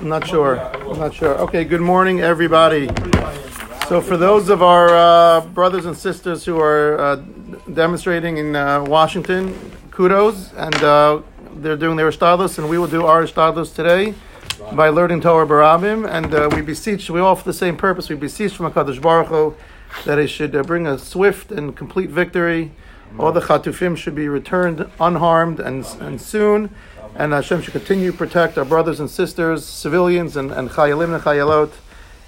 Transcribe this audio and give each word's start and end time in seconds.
Not 0.00 0.26
sure. 0.26 0.56
Not 0.96 1.14
sure. 1.14 1.38
Okay, 1.38 1.64
good 1.64 1.80
morning, 1.80 2.20
everybody. 2.20 2.88
So, 3.88 4.00
for 4.00 4.16
those 4.16 4.48
of 4.48 4.62
our 4.62 4.88
uh, 4.88 5.40
brothers 5.46 5.86
and 5.86 5.96
sisters 5.96 6.44
who 6.44 6.58
are 6.58 6.98
uh, 6.98 7.16
demonstrating 7.72 8.38
in 8.38 8.56
uh, 8.56 8.82
Washington, 8.84 9.54
kudos, 9.90 10.52
and 10.54 10.74
uh, 10.82 11.22
they're 11.56 11.76
doing 11.76 11.96
their 11.96 12.10
stylus, 12.10 12.58
and 12.58 12.68
we 12.68 12.78
will 12.78 12.88
do 12.88 13.06
our 13.06 13.26
stylus 13.26 13.70
today 13.72 14.14
by 14.72 14.88
learning 14.88 15.20
Torah 15.20 15.46
Barabim, 15.46 16.08
and 16.08 16.34
uh, 16.34 16.48
we 16.54 16.62
beseech, 16.62 17.10
we 17.10 17.20
all 17.20 17.36
for 17.36 17.44
the 17.44 17.52
same 17.52 17.76
purpose, 17.76 18.08
we 18.08 18.16
beseech 18.16 18.54
from 18.54 18.72
HaKadosh 18.72 19.00
Baruch 19.02 19.28
Hu 19.28 19.54
that 20.04 20.18
it 20.18 20.28
should 20.28 20.56
uh, 20.56 20.62
bring 20.62 20.86
a 20.86 20.98
swift 20.98 21.52
and 21.52 21.76
complete 21.76 22.08
victory. 22.08 22.72
All 23.18 23.30
the 23.30 23.40
Chatufim 23.40 23.96
should 23.96 24.14
be 24.14 24.28
returned 24.28 24.90
unharmed 24.98 25.60
and, 25.60 25.84
and 26.00 26.20
soon, 26.20 26.70
and 27.16 27.32
Hashem 27.32 27.62
should 27.62 27.72
continue 27.72 28.12
to 28.12 28.16
protect 28.16 28.56
our 28.58 28.64
brothers 28.64 29.00
and 29.00 29.10
sisters, 29.10 29.64
civilians, 29.64 30.36
and, 30.36 30.50
and 30.50 30.70
Chayalim 30.70 31.14
and 31.14 31.22
Chayalot, 31.22 31.72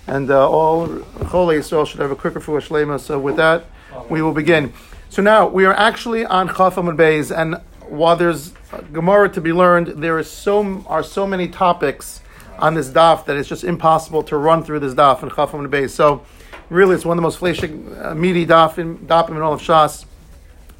and 0.06 0.30
uh, 0.30 0.48
all 0.48 0.86
Chol 0.88 1.48
Yisrael 1.56 1.86
should 1.86 2.00
have 2.00 2.10
a 2.10 2.16
quicker 2.16 2.40
for 2.40 2.60
Shlema. 2.60 3.00
So 3.00 3.18
with 3.18 3.36
that, 3.36 3.64
we 4.10 4.20
will 4.20 4.32
begin. 4.32 4.72
So 5.08 5.22
now, 5.22 5.46
we 5.46 5.64
are 5.64 5.72
actually 5.72 6.26
on 6.26 6.48
Chafam 6.48 6.94
Beis, 6.96 7.34
and 7.34 7.60
while 7.88 8.16
there's 8.16 8.52
Gemara 8.92 9.28
to 9.30 9.40
be 9.40 9.52
learned, 9.52 10.02
there 10.02 10.18
is 10.18 10.30
so, 10.30 10.84
are 10.86 11.02
so 11.02 11.26
many 11.26 11.48
topics 11.48 12.20
on 12.58 12.74
this 12.74 12.88
daf 12.88 13.24
that 13.26 13.36
it's 13.36 13.48
just 13.48 13.64
impossible 13.64 14.22
to 14.24 14.36
run 14.36 14.62
through 14.62 14.80
this 14.80 14.94
daf 14.94 15.22
in 15.22 15.30
Chafam 15.30 15.66
Beis. 15.68 15.90
So 15.90 16.24
really, 16.68 16.94
it's 16.94 17.04
one 17.04 17.16
of 17.16 17.22
the 17.22 17.26
most 17.26 17.40
fleshig, 17.40 18.04
uh, 18.04 18.14
meaty 18.14 18.46
daf 18.46 18.78
in, 18.78 18.98
daf 18.98 19.28
in 19.28 19.40
all 19.40 19.52
of 19.52 19.62
Shas. 19.62 20.04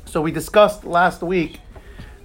So 0.05 0.21
we 0.21 0.31
discussed 0.31 0.85
last 0.85 1.23
week 1.23 1.61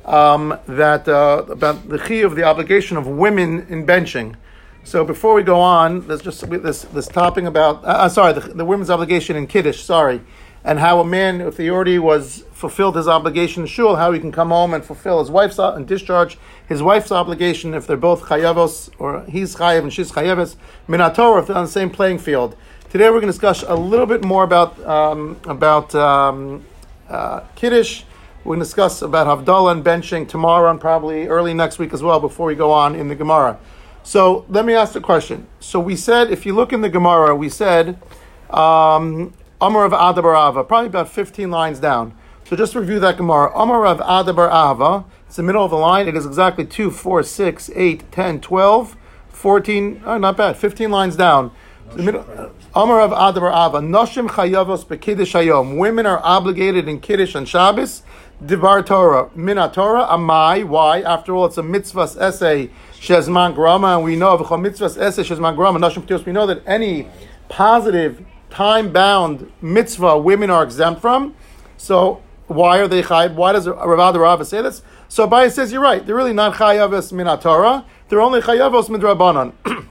um, 0.05 0.57
that 0.67 1.07
uh, 1.07 1.45
about 1.49 1.87
the 1.89 1.97
chi 1.97 2.15
of 2.15 2.35
the 2.35 2.43
obligation 2.43 2.97
of 2.97 3.07
women 3.07 3.65
in 3.69 3.85
benching. 3.85 4.35
So 4.83 5.03
before 5.03 5.33
we 5.35 5.43
go 5.43 5.59
on, 5.59 6.07
there's 6.07 6.21
just 6.21 6.49
this 6.49 6.83
this 6.83 7.07
topic 7.07 7.45
about 7.45 7.83
uh, 7.83 7.87
uh, 7.87 8.09
sorry 8.09 8.33
the, 8.33 8.41
the 8.41 8.65
women's 8.65 8.89
obligation 8.89 9.35
in 9.35 9.45
kiddush. 9.45 9.81
Sorry, 9.81 10.21
and 10.63 10.79
how 10.79 10.99
a 10.99 11.05
man, 11.05 11.41
if 11.41 11.57
he 11.57 11.69
already 11.69 11.99
was 11.99 12.43
fulfilled 12.51 12.95
his 12.95 13.07
obligation 13.07 13.63
in 13.63 13.67
shul, 13.67 13.95
how 13.95 14.11
he 14.11 14.19
can 14.19 14.31
come 14.31 14.49
home 14.49 14.73
and 14.73 14.83
fulfill 14.83 15.19
his 15.19 15.31
wife's 15.31 15.59
and 15.59 15.87
discharge 15.87 16.37
his 16.67 16.81
wife's 16.81 17.11
obligation 17.11 17.73
if 17.73 17.87
they're 17.87 17.97
both 17.97 18.23
chayavos 18.23 18.89
or 18.99 19.23
he's 19.25 19.55
chayav 19.55 19.83
and 19.83 19.93
she's 19.93 20.11
chayavis 20.11 20.55
minator 20.87 21.39
if 21.39 21.47
they're 21.47 21.55
on 21.55 21.65
the 21.65 21.71
same 21.71 21.89
playing 21.89 22.17
field. 22.17 22.55
Today 22.89 23.05
we're 23.05 23.21
going 23.21 23.31
to 23.31 23.33
discuss 23.33 23.63
a 23.63 23.75
little 23.75 24.05
bit 24.05 24.23
more 24.23 24.43
about 24.43 24.79
um, 24.85 25.39
about 25.45 25.93
um, 25.95 26.65
uh, 27.07 27.41
kiddush. 27.55 28.03
We're 28.49 28.55
going 28.55 28.61
to 28.61 28.65
discuss 28.65 29.03
about 29.03 29.27
Havdalah 29.27 29.73
and 29.73 29.85
benching 29.85 30.27
tomorrow 30.27 30.71
and 30.71 30.81
probably 30.81 31.27
early 31.27 31.53
next 31.53 31.77
week 31.77 31.93
as 31.93 32.01
well 32.01 32.19
before 32.19 32.47
we 32.47 32.55
go 32.55 32.71
on 32.71 32.95
in 32.95 33.07
the 33.07 33.13
Gemara. 33.13 33.59
So 34.01 34.43
let 34.49 34.65
me 34.65 34.73
ask 34.73 34.93
the 34.93 35.01
question. 35.01 35.45
So 35.59 35.79
we 35.79 35.95
said, 35.95 36.31
if 36.31 36.47
you 36.47 36.55
look 36.55 36.73
in 36.73 36.81
the 36.81 36.89
Gemara, 36.89 37.35
we 37.35 37.47
said, 37.47 38.01
um, 38.49 39.35
Amar 39.61 39.85
of 39.85 39.93
Ada 39.93 40.23
bar 40.23 40.33
Ahava, 40.33 40.67
probably 40.67 40.87
about 40.87 41.09
15 41.09 41.51
lines 41.51 41.79
down. 41.79 42.17
So 42.45 42.55
just 42.55 42.73
review 42.73 42.99
that 43.01 43.17
Gemara. 43.17 43.51
Amar 43.53 43.85
of 43.85 44.01
Ada 44.01 44.33
bar 44.33 44.49
Ahava, 44.49 45.05
it's 45.27 45.35
the 45.35 45.43
middle 45.43 45.63
of 45.63 45.69
the 45.69 45.77
line. 45.77 46.07
It 46.07 46.17
is 46.17 46.25
exactly 46.25 46.65
2, 46.65 46.89
4, 46.89 47.21
6, 47.21 47.69
8, 47.75 48.11
10, 48.11 48.41
12, 48.41 48.97
14, 49.27 50.01
oh, 50.07 50.17
not 50.17 50.37
bad, 50.37 50.57
15 50.57 50.89
lines 50.89 51.15
down. 51.15 51.51
Amar 51.91 53.01
of 53.01 53.11
Ada 53.11 53.39
bar 53.39 53.51
Ahava, 53.51 53.79
Noshim 53.79 54.27
Chayavos 54.27 54.85
Bekiddush 54.85 55.39
Hayom. 55.39 55.77
Women 55.77 56.07
are 56.07 56.19
obligated 56.23 56.87
in 56.87 56.99
Kiddush 56.99 57.35
and 57.35 57.47
Shabbos. 57.47 58.01
Divar 58.43 58.85
Torah, 58.85 59.29
Mina 59.35 59.69
Torah, 59.73 60.07
Amai. 60.07 60.63
Why? 60.63 61.01
After 61.01 61.35
all, 61.35 61.45
it's 61.45 61.57
a 61.57 61.63
mitzvah's 61.63 62.15
essay, 62.15 62.69
Shezman 62.93 63.53
Grama, 63.53 63.97
and 63.97 64.03
we 64.05 64.15
know 64.15 64.29
of 64.29 64.49
a 64.49 64.57
mitzvah's 64.57 64.97
essay, 64.97 65.23
Shezman 65.23 65.57
Grama, 65.57 65.77
Nashim 65.77 66.03
Ptios, 66.03 66.25
we 66.25 66.31
know 66.31 66.47
that 66.47 66.63
any 66.65 67.09
positive, 67.49 68.25
time 68.49 68.93
bound 68.93 69.51
mitzvah 69.61 70.17
women 70.17 70.49
are 70.49 70.63
exempt 70.63 71.01
from. 71.01 71.35
So, 71.75 72.21
why 72.47 72.79
are 72.79 72.87
they 72.87 73.03
chayiv? 73.03 73.35
Why 73.35 73.51
does 73.51 73.67
Rav 73.67 74.15
Rava 74.15 74.45
say 74.45 74.61
this? 74.61 74.83
So, 75.09 75.27
Abaye 75.27 75.51
says, 75.51 75.73
you're 75.73 75.81
right. 75.81 76.05
They're 76.05 76.15
really 76.15 76.33
not 76.33 76.55
chayavos 76.55 77.11
min 77.11 77.27
Torah. 77.39 77.85
They're 78.07 78.21
only 78.21 78.39
chayavos 78.39 78.87
midrabanan. 78.87 79.51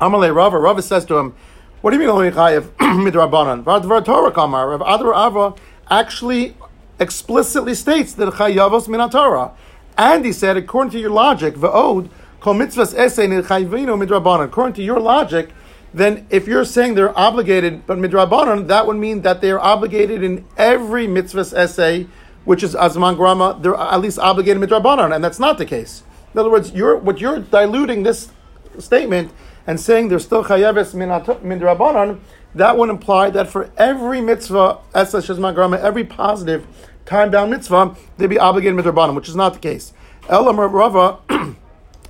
Amalei 0.00 0.32
Rava, 0.34 0.58
Rava 0.58 0.80
says 0.80 1.04
to 1.06 1.16
him, 1.16 1.34
what 1.80 1.90
do 1.90 1.96
you 1.96 2.00
mean 2.00 2.10
only 2.10 2.30
chayav 2.30 2.62
midrabanan? 2.78 3.64
Vad 3.64 4.04
Torah 4.04 4.30
kamar. 4.30 4.78
Rav 4.78 5.00
Rava 5.00 5.54
actually 5.90 6.54
explicitly 7.00 7.74
states 7.74 8.12
that 8.14 8.34
chayavos 8.34 8.86
min 8.86 9.08
Torah. 9.10 9.52
And 9.98 10.24
he 10.24 10.32
said, 10.32 10.56
according 10.56 10.92
to 10.92 11.00
your 11.00 11.10
logic, 11.10 11.54
va'od 11.54 12.10
kol 12.40 12.54
mitzvahs 12.54 12.94
esay 12.94 13.42
chayvino 13.42 14.00
midrabanan. 14.00 14.44
According 14.44 14.74
to 14.74 14.82
your 14.82 15.00
logic, 15.00 15.50
then 15.92 16.26
if 16.30 16.46
you're 16.46 16.64
saying 16.64 16.94
they're 16.94 17.18
obligated, 17.18 17.86
but 17.86 17.98
midrabanan, 17.98 18.68
that 18.68 18.86
would 18.86 18.96
mean 18.96 19.22
that 19.22 19.40
they 19.40 19.50
are 19.50 19.58
obligated 19.58 20.22
in 20.22 20.44
every 20.56 21.06
mitzvahs 21.06 21.56
essay, 21.56 22.06
which 22.44 22.62
is 22.62 22.74
azman 22.74 23.16
grama, 23.16 23.58
they're 23.60 23.74
at 23.74 24.00
least 24.00 24.18
obligated 24.18 24.62
midrabanan, 24.62 25.14
and 25.14 25.24
that's 25.24 25.40
not 25.40 25.58
the 25.58 25.66
case. 25.66 26.02
In 26.32 26.38
other 26.38 26.50
words, 26.50 26.70
you're 26.72 26.96
what 26.96 27.20
you're 27.20 27.40
diluting 27.40 28.04
this 28.04 28.30
statement 28.78 29.32
and 29.66 29.80
saying 29.80 30.08
they're 30.08 30.18
still 30.18 30.44
chayaves 30.44 30.94
midrabanan. 30.94 32.20
That 32.54 32.76
would 32.76 32.88
imply 32.88 33.30
that 33.30 33.48
for 33.48 33.70
every 33.76 34.20
mitzvah, 34.20 34.78
essay 34.94 35.18
shazman 35.18 35.54
grama, 35.54 35.76
every 35.78 36.04
positive 36.04 36.66
time 37.06 37.30
bound 37.30 37.50
mitzvah, 37.50 37.96
they'd 38.16 38.28
be 38.28 38.38
obligated 38.38 38.78
midrabanan, 38.78 39.14
which 39.14 39.28
is 39.28 39.36
not 39.36 39.54
the 39.54 39.58
case. 39.58 39.92
Elam 40.28 40.58
Rava. 40.60 41.18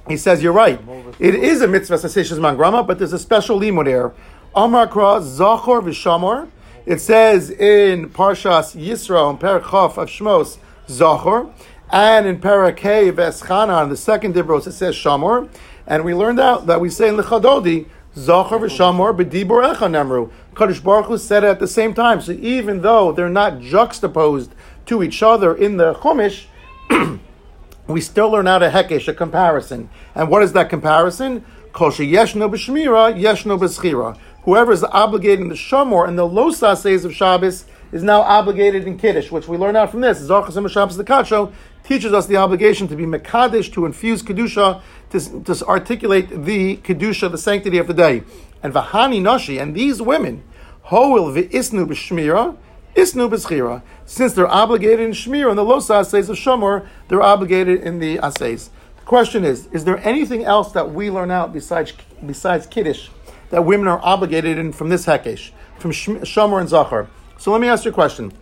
He 0.09 0.17
says, 0.17 0.43
You're 0.43 0.53
right. 0.53 0.81
It 1.21 1.37
is 1.37 1.63
a 1.63 1.69
mitzvah 1.69 1.95
sasishas 1.95 2.39
mangrama, 2.39 2.85
but 2.85 2.99
there's 2.99 3.13
a 3.13 3.19
special 3.19 3.61
limud 3.61 3.85
there. 3.85 4.13
Amar 4.57 4.89
Kra 4.89 5.21
Zachor 5.21 5.83
Vishamor. 5.83 6.49
It 6.85 7.01
says 7.01 7.51
in 7.51 8.11
Parshas 8.11 8.75
Yisro, 8.75 9.31
in 9.31 9.39
Parakhaf 9.39 9.97
of 9.97 10.09
Shmos, 10.09 10.59
Zachor. 10.89 11.53
And 11.93 12.27
in 12.27 12.41
Parakeh 12.41 13.13
Veschana, 13.13 13.89
the 13.89 13.97
second 13.97 14.35
Dibros, 14.35 14.67
it 14.67 14.73
says 14.73 14.97
Shamor. 14.97 15.49
And 15.87 16.05
we 16.05 16.15
learned 16.15 16.41
out 16.41 16.67
that 16.67 16.81
we 16.81 16.91
say 16.91 17.09
in 17.09 17.17
the 17.17 17.23
Chadodi, 17.23 17.87
Zachor 18.17 18.59
v'Shamor 18.59 19.17
b'dibur 19.17 19.75
echa 19.75 19.89
nemru. 19.89 20.33
Kadosh 20.55 20.83
Baruch 20.83 21.07
Hu 21.07 21.19
said 21.19 21.45
it 21.45 21.49
at 21.49 21.61
the 21.61 21.69
same 21.69 21.95
time. 21.95 22.21
So 22.21 22.33
even 22.33 22.83
though 22.83 23.13
they're 23.13 23.29
not 23.29 23.61
juxtaposed 23.61 24.51
to 24.91 25.05
each 25.05 25.23
other 25.23 25.55
in 25.55 25.77
the 25.77 25.95
Chumash, 25.95 26.47
we 27.87 28.01
still 28.01 28.29
learn 28.29 28.49
out 28.49 28.61
a 28.61 28.71
hekesh, 28.71 29.07
a 29.07 29.15
comparison. 29.15 29.89
And 30.17 30.29
what 30.29 30.43
is 30.43 30.53
that 30.55 30.69
comparison? 30.69 31.45
Kosher 31.73 32.03
yeshno 32.03 32.51
b'shmira, 32.51 33.17
yeshno 33.17 33.57
b'schira. 33.57 34.19
Whoever 34.43 34.73
is 34.73 34.83
obligated 34.83 35.41
in 35.41 35.49
the 35.49 35.55
Shamor 35.55 36.09
and 36.09 36.19
the 36.19 36.75
says 36.75 37.05
of 37.05 37.15
Shabbos 37.15 37.67
is 37.93 38.03
now 38.03 38.23
obligated 38.23 38.85
in 38.85 38.99
Kiddush, 38.99 39.31
which 39.31 39.47
we 39.47 39.57
learn 39.57 39.77
out 39.77 39.93
from 39.93 40.01
this. 40.01 40.19
Zarchas 40.19 40.69
Shabbos 40.69 40.97
the 40.97 41.05
Kacho 41.05 41.53
teaches 41.85 42.13
us 42.13 42.27
the 42.27 42.37
obligation 42.37 42.89
to 42.89 42.97
be 42.97 43.05
Mekadesh, 43.05 43.73
to 43.75 43.87
infuse 43.87 44.25
Kedusha, 44.25 44.83
to, 45.11 45.43
to 45.45 45.67
articulate 45.67 46.45
the 46.45 46.79
Kedusha, 46.79 47.31
the 47.31 47.39
sanctity 47.39 47.79
of 47.79 47.87
the 47.87 47.95
day. 47.95 48.25
And 48.61 48.75
Vahani 48.75 49.23
Nashi, 49.23 49.59
and 49.59 49.77
these 49.77 50.03
women, 50.03 50.43
Hoil 50.83 51.33
v'isnu 51.33 51.87
b'shmira, 51.87 52.57
Isnu 52.95 53.31
b'schira. 53.31 53.83
Since 54.05 54.33
they're 54.33 54.49
obligated 54.49 55.01
in 55.01 55.13
Shmir 55.13 55.49
and 55.49 55.59
the 55.59 55.65
Losa 55.65 56.05
says 56.05 56.29
of 56.29 56.37
Shomor, 56.37 56.87
they're 57.09 57.23
obligated 57.23 57.81
in 57.81 57.99
the 58.01 58.19
Asays. 58.19 58.71
The 58.97 59.05
question 59.05 59.45
is, 59.45 59.67
is 59.69 59.85
there 59.85 59.99
anything 60.07 60.45
else 60.45 60.73
that 60.73 60.93
we 60.93 61.11
learn 61.11 61.31
out 61.31 61.53
besides, 61.53 61.93
besides 62.25 62.67
Kiddush 62.67 63.09
that 63.51 63.65
women 63.65 63.89
are 63.89 64.01
obligated 64.03 64.59
in 64.59 64.73
from 64.73 64.89
this 64.89 65.07
Hekesh, 65.07 65.51
from 65.79 65.93
Shomor 65.93 66.61
and 66.61 66.69
Zachar? 66.69 67.09
So 67.39 67.53
let 67.53 67.61
me 67.61 67.69
ask 67.69 67.85
you 67.85 67.91
a 67.91 67.95
question. 67.95 68.33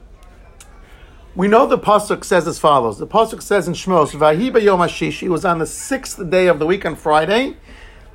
We 1.34 1.47
know 1.47 1.66
the 1.66 1.78
pasuk 1.78 2.25
says 2.25 2.48
as 2.48 2.59
follows. 2.59 2.98
The 2.98 3.06
pasuk 3.06 3.42
says 3.42 3.69
in 3.69 3.75
Shmos, 3.75 4.10
"Vahi 4.10 4.60
Yom 4.62 4.80
Hashish." 4.80 5.22
It 5.22 5.28
was 5.28 5.44
on 5.44 5.59
the 5.59 5.66
sixth 5.66 6.28
day 6.30 6.48
of 6.48 6.59
the 6.59 6.66
week 6.66 6.84
on 6.84 6.97
Friday. 6.97 7.56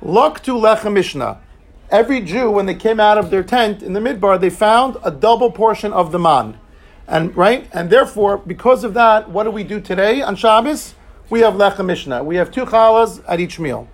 Lok 0.02 0.42
to 0.42 0.52
lechem 0.52 0.92
mishnah 0.92 1.38
every 1.90 2.20
Jew, 2.20 2.50
when 2.50 2.66
they 2.66 2.74
came 2.74 3.00
out 3.00 3.18
of 3.18 3.30
their 3.30 3.42
tent 3.42 3.82
in 3.82 3.92
the 3.92 4.00
midbar, 4.00 4.40
they 4.40 4.50
found 4.50 4.96
a 5.02 5.10
double 5.10 5.50
portion 5.50 5.92
of 5.92 6.12
the 6.12 6.18
man. 6.18 6.58
And 7.06 7.36
right? 7.36 7.68
And 7.72 7.90
therefore, 7.90 8.38
because 8.38 8.84
of 8.84 8.94
that, 8.94 9.30
what 9.30 9.44
do 9.44 9.50
we 9.50 9.64
do 9.64 9.80
today 9.80 10.22
on 10.22 10.36
Shabbos? 10.36 10.94
We 11.30 11.40
have 11.40 11.54
Lechem 11.54 11.86
Mishnah. 11.86 12.24
We 12.24 12.36
have 12.36 12.50
two 12.50 12.64
challahs 12.64 13.22
at 13.28 13.40
each 13.40 13.58
meal 13.58 13.88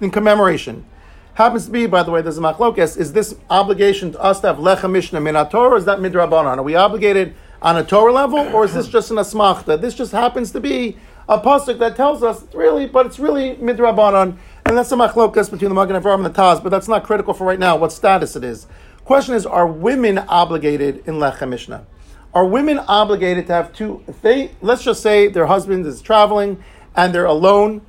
in 0.00 0.10
commemoration. 0.10 0.86
Happens 1.34 1.66
to 1.66 1.70
be, 1.70 1.86
by 1.86 2.02
the 2.02 2.10
way, 2.10 2.22
there's 2.22 2.38
a 2.38 2.40
machlokes. 2.40 2.98
Is 2.98 3.12
this 3.12 3.34
obligation 3.48 4.12
to 4.12 4.20
us 4.20 4.40
to 4.40 4.48
have 4.48 4.56
Lechem 4.56 4.92
Mishnah 4.92 5.20
min 5.20 5.34
Torah, 5.48 5.70
or 5.70 5.76
is 5.76 5.84
that 5.84 5.98
midrabanan? 5.98 6.58
Are 6.58 6.62
we 6.62 6.74
obligated 6.74 7.34
on 7.62 7.76
a 7.76 7.84
Torah 7.84 8.12
level, 8.12 8.38
or 8.54 8.64
is 8.64 8.74
this 8.74 8.88
just 8.88 9.10
an 9.10 9.16
asmachta? 9.16 9.80
This 9.80 9.94
just 9.94 10.12
happens 10.12 10.50
to 10.52 10.60
be 10.60 10.96
a 11.28 11.38
pasuk 11.38 11.78
that 11.78 11.94
tells 11.94 12.22
us 12.22 12.44
really, 12.52 12.86
but 12.86 13.06
it's 13.06 13.18
really 13.18 13.54
midrabanan. 13.56 14.36
And 14.70 14.78
that's 14.78 14.88
the 14.88 14.94
machlokas 14.94 15.50
between 15.50 15.68
the 15.68 15.74
Magen 15.74 16.00
Avraham 16.00 16.24
and 16.24 16.26
the 16.26 16.30
Taz, 16.30 16.62
but 16.62 16.68
that's 16.68 16.86
not 16.86 17.02
critical 17.02 17.34
for 17.34 17.44
right 17.44 17.58
now, 17.58 17.76
what 17.76 17.90
status 17.90 18.36
it 18.36 18.44
is. 18.44 18.68
Question 19.04 19.34
is, 19.34 19.44
are 19.44 19.66
women 19.66 20.18
obligated 20.18 21.02
in 21.08 21.14
Lechem 21.14 21.48
Mishnah? 21.48 21.84
Are 22.32 22.46
women 22.46 22.78
obligated 22.78 23.48
to 23.48 23.52
have 23.52 23.72
two, 23.72 24.04
if 24.06 24.22
they, 24.22 24.52
let's 24.60 24.84
just 24.84 25.02
say 25.02 25.26
their 25.26 25.46
husband 25.46 25.84
is 25.86 26.00
traveling 26.00 26.62
and 26.94 27.12
they're 27.12 27.24
alone 27.24 27.84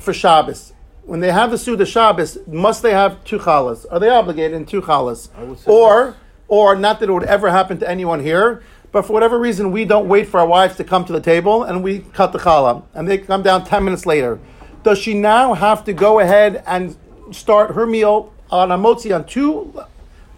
for 0.00 0.12
Shabbos, 0.12 0.72
when 1.04 1.20
they 1.20 1.30
have 1.30 1.52
the 1.52 1.56
Suda 1.56 1.86
Shabbos, 1.86 2.36
must 2.48 2.82
they 2.82 2.90
have 2.90 3.22
two 3.22 3.38
challahs? 3.38 3.86
Are 3.92 4.00
they 4.00 4.08
obligated 4.08 4.56
in 4.56 4.66
two 4.66 4.82
challahs? 4.82 5.28
Or, 5.68 6.16
or 6.48 6.74
not 6.74 6.98
that 6.98 7.10
it 7.10 7.12
would 7.12 7.22
ever 7.22 7.50
happen 7.50 7.78
to 7.78 7.88
anyone 7.88 8.18
here, 8.18 8.60
but 8.90 9.06
for 9.06 9.12
whatever 9.12 9.38
reason, 9.38 9.70
we 9.70 9.84
don't 9.84 10.08
wait 10.08 10.26
for 10.26 10.40
our 10.40 10.48
wives 10.48 10.74
to 10.78 10.82
come 10.82 11.04
to 11.04 11.12
the 11.12 11.20
table 11.20 11.62
and 11.62 11.84
we 11.84 12.00
cut 12.00 12.32
the 12.32 12.40
challah, 12.40 12.82
and 12.92 13.06
they 13.06 13.18
come 13.18 13.44
down 13.44 13.64
10 13.64 13.84
minutes 13.84 14.04
later. 14.04 14.40
Does 14.84 14.98
she 14.98 15.14
now 15.14 15.54
have 15.54 15.82
to 15.84 15.94
go 15.94 16.20
ahead 16.20 16.62
and 16.66 16.94
start 17.32 17.74
her 17.74 17.86
meal 17.86 18.32
on 18.50 18.70
a 18.70 18.76
motzi 18.76 19.14
on 19.14 19.26
two, 19.26 19.82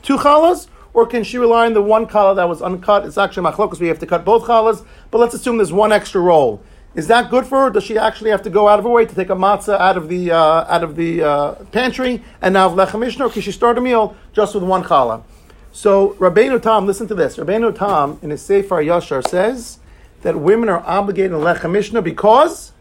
two 0.02 0.16
challahs? 0.16 0.68
Or 0.94 1.04
can 1.04 1.24
she 1.24 1.36
rely 1.36 1.66
on 1.66 1.74
the 1.74 1.82
one 1.82 2.06
challah 2.06 2.36
that 2.36 2.48
was 2.48 2.62
uncut? 2.62 3.04
It's 3.04 3.18
actually 3.18 3.50
machlokas, 3.50 3.80
we 3.80 3.88
have 3.88 3.98
to 3.98 4.06
cut 4.06 4.24
both 4.24 4.44
challahs, 4.44 4.86
but 5.10 5.18
let's 5.18 5.34
assume 5.34 5.56
there's 5.56 5.72
one 5.72 5.90
extra 5.90 6.20
roll. 6.20 6.62
Is 6.94 7.08
that 7.08 7.28
good 7.28 7.44
for 7.44 7.64
her? 7.64 7.70
Does 7.70 7.82
she 7.82 7.98
actually 7.98 8.30
have 8.30 8.42
to 8.42 8.50
go 8.50 8.68
out 8.68 8.78
of 8.78 8.84
her 8.84 8.90
way 8.90 9.04
to 9.04 9.14
take 9.14 9.30
a 9.30 9.34
matzah 9.34 9.78
out 9.80 9.96
of 9.96 10.08
the 10.08 10.30
uh, 10.30 10.38
out 10.72 10.82
of 10.82 10.94
the 10.94 11.22
uh, 11.22 11.54
pantry 11.72 12.22
and 12.40 12.54
now 12.54 12.68
have 12.68 12.78
lechem? 12.78 13.20
Or 13.20 13.28
can 13.28 13.42
she 13.42 13.52
start 13.52 13.76
a 13.76 13.80
meal 13.80 14.16
just 14.32 14.54
with 14.54 14.62
one 14.62 14.84
challah? 14.84 15.24
So 15.72 16.10
Rabbeinu 16.20 16.62
Tam, 16.62 16.86
listen 16.86 17.08
to 17.08 17.14
this. 17.14 17.36
Rabbeinu 17.36 17.76
Tam 17.76 18.18
in 18.22 18.30
his 18.30 18.40
Sefer 18.40 18.76
Yashar 18.76 19.26
says 19.28 19.80
that 20.22 20.38
women 20.38 20.70
are 20.70 20.82
obligated 20.86 21.32
in 21.32 21.38
lechem 21.40 22.02
because 22.02 22.72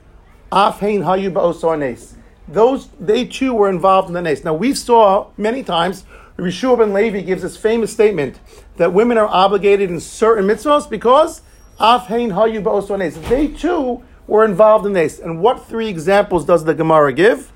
afhein 0.51 1.03
hayu 1.03 1.31
ba'osor 1.31 1.80
nes. 1.80 2.15
Those 2.47 2.89
they 3.00 3.25
too 3.25 3.53
were 3.53 3.69
involved 3.69 4.07
in 4.07 4.13
the 4.13 4.21
nes. 4.21 4.44
Now 4.44 4.53
we 4.53 4.74
saw 4.74 5.27
many 5.38 5.63
times. 5.63 6.06
Rabbi 6.38 6.75
ben 6.75 6.94
Levi 6.94 7.21
gives 7.21 7.44
this 7.44 7.56
famous 7.56 7.94
statement 7.94 8.39
that 8.75 8.92
women 8.92 9.18
are 9.18 9.27
obligated 9.27 9.89
in 9.89 10.01
certain 10.01 10.45
mitzvahs 10.45 10.89
because 10.89 11.42
Afhein 11.80 12.33
hayu 12.33 12.63
ba'osor 12.63 13.00
nes. 13.00 13.18
They 13.30 13.47
too 13.47 14.03
were 14.27 14.45
involved 14.45 14.86
in 14.86 14.94
this. 14.94 15.19
And 15.19 15.42
what 15.42 15.65
three 15.65 15.88
examples 15.88 16.45
does 16.45 16.63
the 16.63 16.74
Gemara 16.74 17.13
give? 17.13 17.51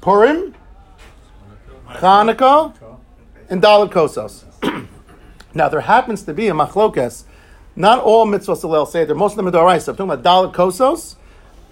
Purim, 0.00 0.54
Hanukkah, 1.86 2.74
and 3.48 3.62
Dalit 3.62 3.90
Kosas. 3.90 4.44
now 5.54 5.68
there 5.68 5.80
happens 5.80 6.22
to 6.24 6.34
be 6.34 6.48
a 6.48 6.52
machlokas. 6.52 7.24
Not 7.74 8.00
all 8.00 8.26
mitzvahs 8.26 8.60
Hillel 8.60 8.86
Seder. 8.86 9.14
Most 9.14 9.32
of 9.32 9.36
them 9.36 9.48
are 9.48 9.50
Doraisa. 9.50 9.88
I'm 9.88 9.96
talking 9.96 10.10
about 10.10 10.22
Dalit 10.22 10.54
Kosos, 10.54 11.16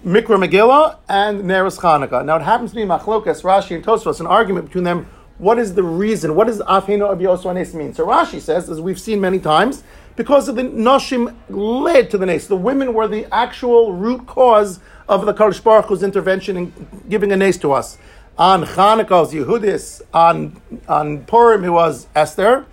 Mikra 0.05 0.43
Megillah, 0.43 0.97
and 1.07 1.43
Neres 1.43 1.79
Chanukah. 1.79 2.25
Now 2.25 2.37
it 2.37 2.41
happens 2.41 2.71
to 2.71 2.75
be 2.75 2.81
machlokas, 2.81 3.43
Rashi 3.43 3.75
and 3.75 3.85
Tosfos, 3.85 4.19
an 4.19 4.25
argument 4.25 4.65
between 4.65 4.83
them. 4.83 5.05
What 5.37 5.59
is 5.59 5.75
the 5.75 5.83
reason? 5.83 6.33
What 6.33 6.47
does 6.47 6.59
Afhein 6.61 7.07
Abi 7.07 7.25
Oswanes 7.25 7.75
mean? 7.75 7.93
So 7.93 8.07
Rashi 8.07 8.41
says, 8.41 8.67
as 8.67 8.81
we've 8.81 8.99
seen 8.99 9.21
many 9.21 9.37
times, 9.37 9.83
because 10.15 10.47
of 10.47 10.55
the 10.55 10.63
Noshim 10.63 11.35
led 11.49 12.09
to 12.09 12.17
the 12.17 12.25
Nace. 12.25 12.47
The 12.47 12.55
women 12.55 12.95
were 12.95 13.07
the 13.07 13.31
actual 13.31 13.93
root 13.93 14.25
cause 14.25 14.79
of 15.07 15.27
the 15.27 15.35
Kadosh 15.35 15.63
Baruch 15.63 15.85
Hu's 15.85 16.01
intervention 16.01 16.57
in 16.57 17.03
giving 17.07 17.31
a 17.31 17.37
Nace 17.37 17.59
to 17.59 17.71
us. 17.71 17.99
On 18.39 18.63
Chanukah 18.63 19.31
Yehudis, 19.31 20.01
on, 20.15 20.59
on 20.87 21.25
Purim 21.25 21.63
it 21.63 21.69
was 21.69 22.07
Esther, 22.15 22.65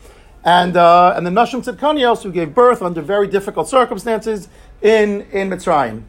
and, 0.45 0.79
uh, 0.79 1.13
and 1.15 1.27
the 1.27 1.31
Noshim 1.31 1.63
Tzidkanios 1.63 2.23
who 2.23 2.33
gave 2.33 2.55
birth 2.55 2.81
under 2.81 3.03
very 3.03 3.29
difficult 3.29 3.69
circumstances 3.69 4.49
in, 4.81 5.27
in 5.31 5.51
Mitzrayim. 5.51 6.05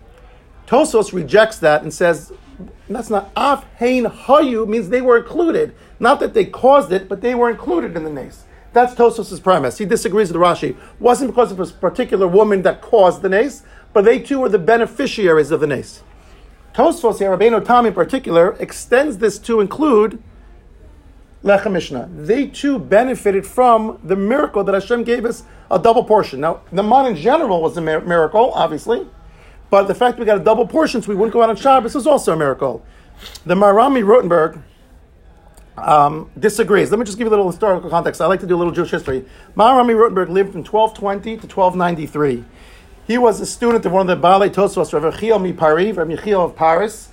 Tosfos 0.70 1.14
rejects 1.14 1.58
that 1.58 1.82
and 1.82 1.92
says, 1.92 2.32
that's 2.88 3.10
not 3.10 3.32
Af 3.36 3.66
Hein 3.80 4.06
Hayu 4.06 4.68
means 4.68 4.90
they 4.90 5.02
were 5.02 5.18
included. 5.18 5.74
Not 6.00 6.20
that 6.20 6.36
they 6.36 6.46
caused 6.46 6.92
it, 6.92 7.10
but 7.10 7.22
they 7.22 7.34
were 7.34 7.50
included 7.50 7.98
in 7.98 8.04
the 8.04 8.10
Nace. 8.12 8.44
That's 8.72 8.94
Tosfos's 8.94 9.40
premise. 9.40 9.80
He 9.80 9.86
disagrees 9.86 10.32
with 10.32 10.40
Rashi. 10.40 10.70
It 10.70 10.78
wasn't 11.00 11.32
because 11.32 11.52
of 11.52 11.60
a 11.60 11.66
particular 11.66 12.28
woman 12.28 12.62
that 12.62 12.82
caused 12.82 13.24
the 13.24 13.30
nace, 13.30 13.64
but 13.94 14.06
they 14.06 14.20
too 14.20 14.42
were 14.42 14.50
the 14.50 14.60
beneficiaries 14.60 15.50
of 15.50 15.60
the 15.60 15.66
nace. 15.66 16.04
Tosfos 16.76 17.18
here, 17.18 17.36
Rabbeinu 17.36 17.66
Tam 17.66 17.88
in 17.88 17.94
particular, 17.94 18.56
extends 18.60 19.18
this 19.18 19.40
to 19.40 19.62
include 19.62 20.22
Lechem 21.44 21.72
Mishnah. 21.72 22.10
They 22.16 22.46
too 22.46 22.78
benefited 22.78 23.48
from 23.48 24.00
the 24.04 24.16
miracle 24.16 24.64
that 24.64 24.76
Hashem 24.76 25.04
gave 25.04 25.26
us 25.26 25.46
a 25.72 25.80
double 25.80 26.04
portion. 26.04 26.42
Now, 26.42 26.62
the 26.72 26.84
man 26.84 27.08
in 27.08 27.16
general 27.16 27.60
was 27.64 27.76
a 27.76 27.82
miracle, 27.82 28.52
obviously, 28.54 29.08
but 29.70 29.84
the 29.84 29.96
fact 29.96 30.20
we 30.20 30.26
got 30.26 30.38
a 30.38 30.44
double 30.44 30.68
portion 30.68 31.02
so 31.02 31.10
we 31.10 31.16
wouldn't 31.16 31.34
go 31.34 31.42
out 31.42 31.50
on 31.50 31.56
Shabbos 31.56 31.96
is 31.96 32.08
also 32.08 32.34
a 32.34 32.38
miracle. 32.38 32.84
The 33.46 33.56
Maharami 33.56 34.04
Rotenberg 34.04 34.62
um, 35.78 36.30
disagrees. 36.38 36.92
Let 36.92 37.00
me 37.00 37.06
just 37.06 37.18
give 37.18 37.26
you 37.26 37.30
a 37.30 37.36
little 37.36 37.50
historical 37.50 37.90
context. 37.90 38.22
I 38.22 38.26
like 38.26 38.40
to 38.42 38.48
do 38.48 38.56
a 38.56 38.58
little 38.58 38.74
Jewish 38.74 38.92
history. 38.92 39.26
Maharami 39.56 39.96
Rotenberg 39.96 40.30
lived 40.30 40.52
from 40.52 40.64
1220 40.64 41.38
to 41.38 41.48
1293. 41.48 42.44
He 43.08 43.18
was 43.18 43.42
a 43.42 43.46
student 43.46 43.86
of 43.86 43.92
one 43.92 44.10
of 44.10 44.22
the 44.22 44.28
Baalei 44.28 44.50
Tosfos, 44.50 44.94
Rav 44.94 45.14
Yechiel 45.14 45.54
Mipari, 45.54 45.96
Rav 45.96 46.08
Yechiel 46.08 46.46
of 46.46 46.56
Paris. 46.56 47.10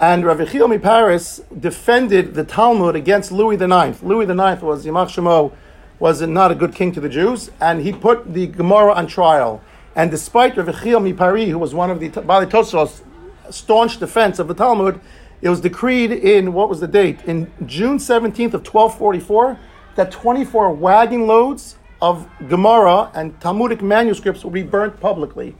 And 0.00 0.24
Rav 0.24 0.38
Yechiel 0.38 0.78
Miparis 0.78 1.42
defended 1.60 2.34
the 2.34 2.44
Talmud 2.44 2.94
against 2.94 3.32
Louis 3.32 3.56
IX. 3.56 4.02
Louis 4.02 4.24
IX 4.24 4.62
was, 4.62 4.86
Yimach 4.86 5.08
Shemo, 5.08 5.52
was 5.98 6.20
not 6.20 6.52
a 6.52 6.54
good 6.54 6.74
king 6.74 6.92
to 6.92 7.00
the 7.00 7.08
Jews, 7.08 7.50
and 7.60 7.80
he 7.80 7.92
put 7.92 8.32
the 8.32 8.46
Gemara 8.46 8.92
on 8.92 9.06
trial. 9.08 9.60
And 9.98 10.12
despite 10.12 10.56
Rav 10.56 10.66
Yechiel 10.66 11.12
Mipari, 11.12 11.48
who 11.48 11.58
was 11.58 11.74
one 11.74 11.90
of 11.90 11.98
the 11.98 12.08
Baalei 12.08 12.48
Tosfos, 12.48 13.02
staunch 13.50 13.98
defense 13.98 14.38
of 14.38 14.46
the 14.46 14.54
Talmud, 14.54 15.00
it 15.42 15.48
was 15.48 15.60
decreed 15.60 16.12
in, 16.12 16.52
what 16.52 16.68
was 16.68 16.78
the 16.78 16.86
date? 16.86 17.18
In 17.24 17.50
June 17.66 17.98
17th 17.98 18.54
of 18.54 18.64
1244, 18.64 19.58
that 19.96 20.12
24 20.12 20.72
wagon 20.72 21.26
loads 21.26 21.78
of 22.00 22.28
Gemara 22.48 23.10
and 23.12 23.40
Talmudic 23.40 23.82
manuscripts 23.82 24.44
will 24.44 24.52
be 24.52 24.62
burnt 24.62 25.00
publicly. 25.00 25.56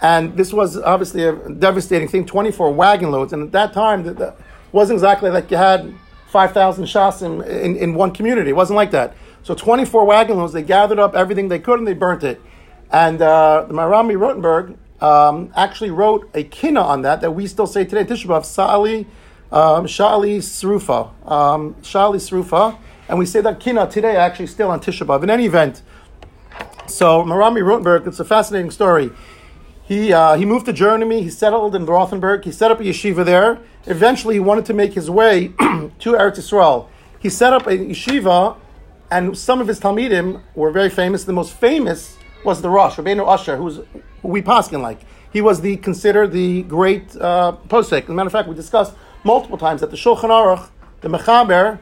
And 0.00 0.36
this 0.36 0.52
was 0.52 0.76
obviously 0.76 1.22
a 1.22 1.48
devastating 1.50 2.08
thing 2.08 2.26
24 2.26 2.72
wagon 2.72 3.12
loads. 3.12 3.32
And 3.32 3.40
at 3.40 3.52
that 3.52 3.72
time, 3.72 4.04
it 4.04 4.36
wasn't 4.72 4.96
exactly 4.96 5.30
like 5.30 5.52
you 5.52 5.58
had 5.58 5.94
5,000 6.26 6.86
shas 6.86 7.22
in, 7.22 7.40
in, 7.48 7.76
in, 7.76 7.94
one 7.94 8.10
community. 8.10 8.50
It 8.50 8.56
wasn't 8.56 8.78
like 8.78 8.90
that. 8.90 9.14
So 9.44 9.54
24 9.54 10.04
wagon 10.06 10.38
loads, 10.38 10.52
they 10.52 10.62
gathered 10.62 10.98
up 10.98 11.14
everything 11.14 11.46
they 11.46 11.60
could 11.60 11.78
and 11.78 11.86
they 11.86 11.94
burnt 11.94 12.24
it. 12.24 12.40
And 12.90 13.20
uh, 13.20 13.64
the 13.68 13.74
Maharami 13.74 14.16
Rotenberg 14.16 14.76
um, 15.02 15.52
actually 15.56 15.90
wrote 15.90 16.30
a 16.34 16.44
kina 16.44 16.80
on 16.80 17.02
that 17.02 17.20
that 17.20 17.32
we 17.32 17.46
still 17.46 17.66
say 17.66 17.84
today 17.84 18.04
Tisha 18.04 18.26
B'Av, 18.26 18.44
Sa'ali, 18.44 19.06
um, 19.52 19.86
Sha'ali 19.86 20.38
Srufa, 20.38 21.10
um, 21.30 21.74
Sha'ali 21.82 22.16
Srufa, 22.16 22.78
and 23.08 23.18
we 23.18 23.26
say 23.26 23.40
that 23.40 23.60
kina 23.60 23.88
today 23.88 24.16
actually 24.16 24.46
still 24.46 24.70
on 24.70 24.80
Tisha 24.80 25.06
B'Av. 25.06 25.22
In 25.22 25.30
any 25.30 25.46
event, 25.46 25.82
so 26.86 27.22
Marami 27.22 27.62
Rotenberg, 27.62 28.06
it's 28.06 28.20
a 28.20 28.24
fascinating 28.24 28.70
story. 28.70 29.10
He, 29.86 30.12
uh, 30.14 30.36
he 30.36 30.46
moved 30.46 30.64
to 30.66 30.72
Germany, 30.72 31.22
he 31.22 31.30
settled 31.30 31.74
in 31.74 31.84
Rothenburg, 31.84 32.44
he 32.44 32.52
set 32.52 32.70
up 32.70 32.80
a 32.80 32.84
yeshiva 32.84 33.24
there. 33.24 33.58
Eventually, 33.84 34.36
he 34.36 34.40
wanted 34.40 34.64
to 34.66 34.74
make 34.74 34.94
his 34.94 35.10
way 35.10 35.48
to 35.58 36.12
Eretz 36.12 36.38
Yisrael. 36.38 36.88
He 37.20 37.28
set 37.28 37.52
up 37.52 37.66
a 37.66 37.76
yeshiva, 37.76 38.56
and 39.10 39.36
some 39.36 39.60
of 39.60 39.68
his 39.68 39.78
Talmidim 39.78 40.40
were 40.54 40.70
very 40.70 40.88
famous. 40.88 41.24
The 41.24 41.34
most 41.34 41.52
famous 41.52 42.16
was 42.44 42.62
the 42.62 42.70
Rosh, 42.70 42.96
Rabbeinu 42.96 43.26
Usher, 43.26 43.56
who's 43.56 43.80
who 44.22 44.28
we 44.28 44.42
paskin 44.42 44.80
like. 44.80 45.00
He 45.32 45.40
was 45.40 45.60
the 45.60 45.76
considered 45.78 46.32
the 46.32 46.62
great 46.62 47.16
uh, 47.16 47.56
posek. 47.68 48.04
As 48.04 48.08
a 48.08 48.12
matter 48.12 48.26
of 48.26 48.32
fact, 48.32 48.48
we 48.48 48.54
discussed 48.54 48.94
multiple 49.24 49.58
times 49.58 49.80
that 49.80 49.90
the 49.90 49.96
Shulchan 49.96 50.30
Aruch, 50.30 50.68
the 51.00 51.08
Mechaber, 51.08 51.78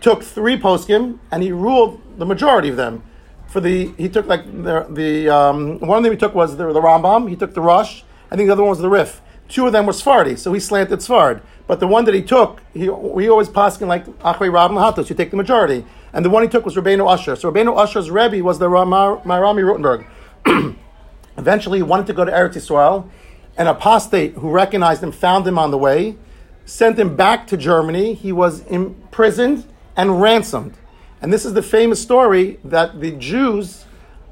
took 0.00 0.22
three 0.22 0.58
poskim 0.58 1.18
and 1.30 1.42
he 1.42 1.52
ruled 1.52 2.00
the 2.18 2.24
majority 2.24 2.68
of 2.68 2.76
them. 2.76 3.02
For 3.48 3.60
the 3.60 3.92
he 3.96 4.08
took 4.08 4.26
like 4.26 4.44
the 4.46 4.86
the 4.90 5.28
um, 5.28 5.78
one 5.80 5.98
of 5.98 6.04
them 6.04 6.12
he 6.12 6.18
took 6.18 6.34
was 6.34 6.56
the, 6.56 6.72
the 6.72 6.80
Rambam. 6.80 7.28
He 7.28 7.36
took 7.36 7.54
the 7.54 7.60
Rosh. 7.60 8.02
I 8.30 8.36
think 8.36 8.48
the 8.48 8.52
other 8.52 8.62
one 8.62 8.70
was 8.70 8.78
the 8.78 8.90
Rif. 8.90 9.22
Two 9.48 9.66
of 9.66 9.72
them 9.72 9.86
were 9.86 9.92
Sephardi, 9.92 10.36
so 10.36 10.52
he 10.52 10.60
slanted 10.60 10.98
Sfard. 11.00 11.40
But 11.66 11.80
the 11.80 11.86
one 11.86 12.04
that 12.04 12.14
he 12.14 12.22
took, 12.22 12.62
he 12.72 12.88
we 12.88 13.28
always 13.28 13.48
paskin 13.48 13.88
like 13.88 14.06
Achrei 14.20 14.52
Rab 14.52 14.70
Hatos. 14.70 15.08
You 15.08 15.16
take 15.16 15.30
the 15.30 15.36
majority, 15.36 15.84
and 16.12 16.24
the 16.24 16.30
one 16.30 16.42
he 16.42 16.48
took 16.48 16.64
was 16.64 16.76
Rabbeinu 16.76 17.08
Usher. 17.08 17.36
So 17.36 17.50
Rabbeinu 17.50 17.76
Usher's 17.76 18.10
Rebbe 18.10 18.42
was 18.42 18.58
the 18.58 18.68
Marami 18.68 19.24
Rotenberg. 19.24 20.76
Eventually, 21.38 21.78
he 21.78 21.82
wanted 21.82 22.06
to 22.06 22.12
go 22.12 22.24
to 22.24 22.32
Eretz 22.32 22.54
Yisrael. 22.54 23.08
An 23.56 23.66
apostate 23.66 24.34
who 24.34 24.50
recognized 24.50 25.02
him 25.02 25.12
found 25.12 25.46
him 25.46 25.58
on 25.58 25.70
the 25.70 25.78
way, 25.78 26.16
sent 26.64 26.98
him 26.98 27.16
back 27.16 27.46
to 27.48 27.56
Germany. 27.56 28.14
He 28.14 28.32
was 28.32 28.60
imprisoned 28.66 29.64
and 29.96 30.22
ransomed. 30.22 30.74
And 31.20 31.32
this 31.32 31.44
is 31.44 31.54
the 31.54 31.62
famous 31.62 32.00
story 32.00 32.60
that 32.64 33.00
the 33.00 33.10
Jews 33.12 33.84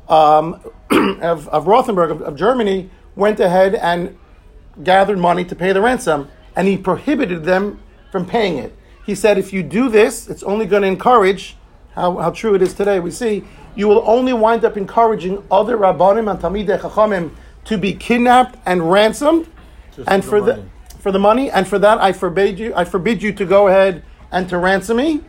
um, 0.08 0.60
of, 0.90 1.48
of, 1.48 1.66
Rothenburg, 1.66 2.10
of, 2.10 2.22
of 2.22 2.36
Germany, 2.36 2.88
went 3.16 3.40
ahead 3.40 3.74
and 3.74 4.16
gathered 4.82 5.18
money 5.18 5.44
to 5.44 5.54
pay 5.54 5.72
the 5.72 5.80
ransom, 5.80 6.28
and 6.54 6.68
he 6.68 6.76
prohibited 6.76 7.44
them 7.44 7.80
from 8.10 8.26
paying 8.26 8.58
it. 8.58 8.76
He 9.04 9.14
said, 9.14 9.38
if 9.38 9.52
you 9.52 9.62
do 9.62 9.88
this, 9.88 10.28
it's 10.28 10.42
only 10.42 10.66
going 10.66 10.82
to 10.82 10.88
encourage, 10.88 11.56
how, 11.94 12.16
how 12.16 12.30
true 12.30 12.54
it 12.54 12.62
is 12.62 12.74
today, 12.74 12.98
we 12.98 13.10
see, 13.10 13.44
you 13.74 13.88
will 13.88 14.02
only 14.06 14.32
wind 14.32 14.64
up 14.64 14.76
encouraging 14.76 15.44
other 15.50 15.76
Rabbanim 15.76 16.30
and 16.30 16.40
Talmidei 16.40 16.80
Chachamim 16.80 17.30
to 17.66 17.78
be 17.78 17.92
kidnapped 17.92 18.58
and 18.66 18.90
ransomed, 18.90 19.48
Just 19.94 20.08
and 20.08 20.24
for 20.24 20.40
the, 20.40 20.64
for 20.98 21.12
the 21.12 21.18
money, 21.18 21.50
and 21.50 21.68
for 21.68 21.78
that 21.78 21.98
I 21.98 22.12
forbid 22.12 22.58
you, 22.58 22.72
I 22.74 22.84
forbid 22.84 23.22
you 23.22 23.32
to 23.34 23.44
go 23.44 23.68
ahead 23.68 24.02
and 24.32 24.48
to 24.48 24.58
ransom 24.58 24.96
me. 24.96 25.20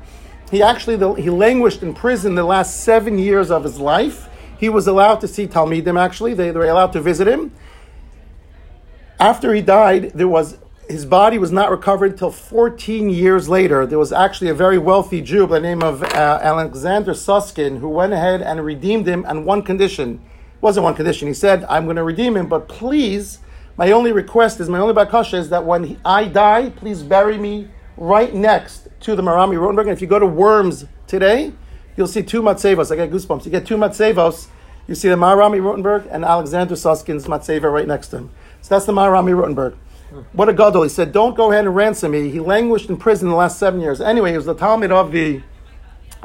He 0.49 0.63
actually 0.63 0.95
the, 0.95 1.13
he 1.13 1.29
languished 1.29 1.83
in 1.83 1.93
prison 1.93 2.35
the 2.35 2.43
last 2.43 2.83
seven 2.83 3.19
years 3.19 3.51
of 3.51 3.63
his 3.63 3.79
life. 3.79 4.29
He 4.57 4.69
was 4.69 4.87
allowed 4.87 5.21
to 5.21 5.27
see 5.27 5.45
Talmidim. 5.45 5.99
Actually, 5.99 6.33
they, 6.33 6.51
they 6.51 6.57
were 6.57 6.65
allowed 6.65 6.93
to 6.93 7.01
visit 7.01 7.27
him. 7.27 7.51
After 9.19 9.53
he 9.53 9.61
died, 9.61 10.11
there 10.13 10.27
was 10.27 10.57
his 10.87 11.05
body 11.05 11.37
was 11.37 11.51
not 11.51 11.69
recovered 11.69 12.11
until 12.11 12.31
14 12.31 13.09
years 13.09 13.49
later. 13.49 13.85
There 13.85 13.99
was 13.99 14.13
actually 14.13 14.49
a 14.49 14.53
very 14.53 14.77
wealthy 14.77 15.21
Jew 15.21 15.45
by 15.45 15.59
the 15.59 15.67
name 15.67 15.83
of 15.83 16.01
uh, 16.01 16.39
Alexander 16.41 17.13
Suskin 17.13 17.79
who 17.79 17.89
went 17.89 18.13
ahead 18.13 18.41
and 18.41 18.63
redeemed 18.63 19.05
him 19.05 19.25
on 19.25 19.43
one 19.43 19.63
condition. 19.63 20.21
It 20.55 20.61
wasn't 20.61 20.85
one 20.85 20.95
condition. 20.95 21.27
He 21.27 21.33
said, 21.33 21.65
I'm 21.65 21.85
going 21.85 21.97
to 21.97 22.03
redeem 22.03 22.37
him, 22.37 22.47
but 22.47 22.69
please, 22.69 23.39
my 23.75 23.91
only 23.91 24.13
request 24.13 24.61
is, 24.61 24.69
my 24.69 24.79
only 24.79 24.93
bakasha 24.93 25.33
is 25.33 25.49
that 25.49 25.65
when 25.65 25.83
he, 25.83 25.97
I 26.05 26.25
die, 26.25 26.69
please 26.69 27.03
bury 27.03 27.37
me 27.37 27.67
right 27.97 28.33
next 28.33 28.87
to 29.01 29.15
the 29.15 29.21
Marami 29.21 29.57
Rotenberg. 29.57 29.81
And 29.81 29.91
if 29.91 30.01
you 30.01 30.07
go 30.07 30.19
to 30.19 30.25
Worms 30.25 30.85
today, 31.05 31.51
you'll 31.97 32.07
see 32.07 32.23
two 32.23 32.41
matzevos. 32.41 32.93
I 32.93 32.95
get 32.95 33.11
goosebumps. 33.11 33.43
You 33.43 33.51
get 33.51 33.65
two 33.65 33.75
matzevos. 33.75 34.47
You 34.87 34.95
see 34.95 35.09
the 35.09 35.15
Marami 35.15 35.59
Rotenberg 35.59 36.07
and 36.09 36.23
Alexander 36.23 36.75
Suskin's 36.75 37.25
matzeva 37.25 37.71
right 37.71 37.87
next 37.87 38.07
to 38.09 38.17
him. 38.19 38.29
So 38.67 38.75
that's 38.75 38.85
the 38.85 38.91
Marami 38.91 39.31
Rotenberg. 39.31 39.75
What 40.33 40.49
a 40.49 40.53
gadol! 40.53 40.83
He 40.83 40.89
said, 40.89 41.13
"Don't 41.13 41.37
go 41.37 41.53
ahead 41.53 41.63
and 41.63 41.73
ransom 41.73 42.11
me." 42.11 42.29
He 42.29 42.41
languished 42.41 42.89
in 42.89 42.97
prison 42.97 43.29
the 43.29 43.35
last 43.35 43.57
seven 43.57 43.79
years. 43.79 44.01
Anyway, 44.01 44.31
he 44.31 44.35
was 44.35 44.45
the 44.45 44.55
Talmud 44.55 44.91
of 44.91 45.13
the, 45.13 45.41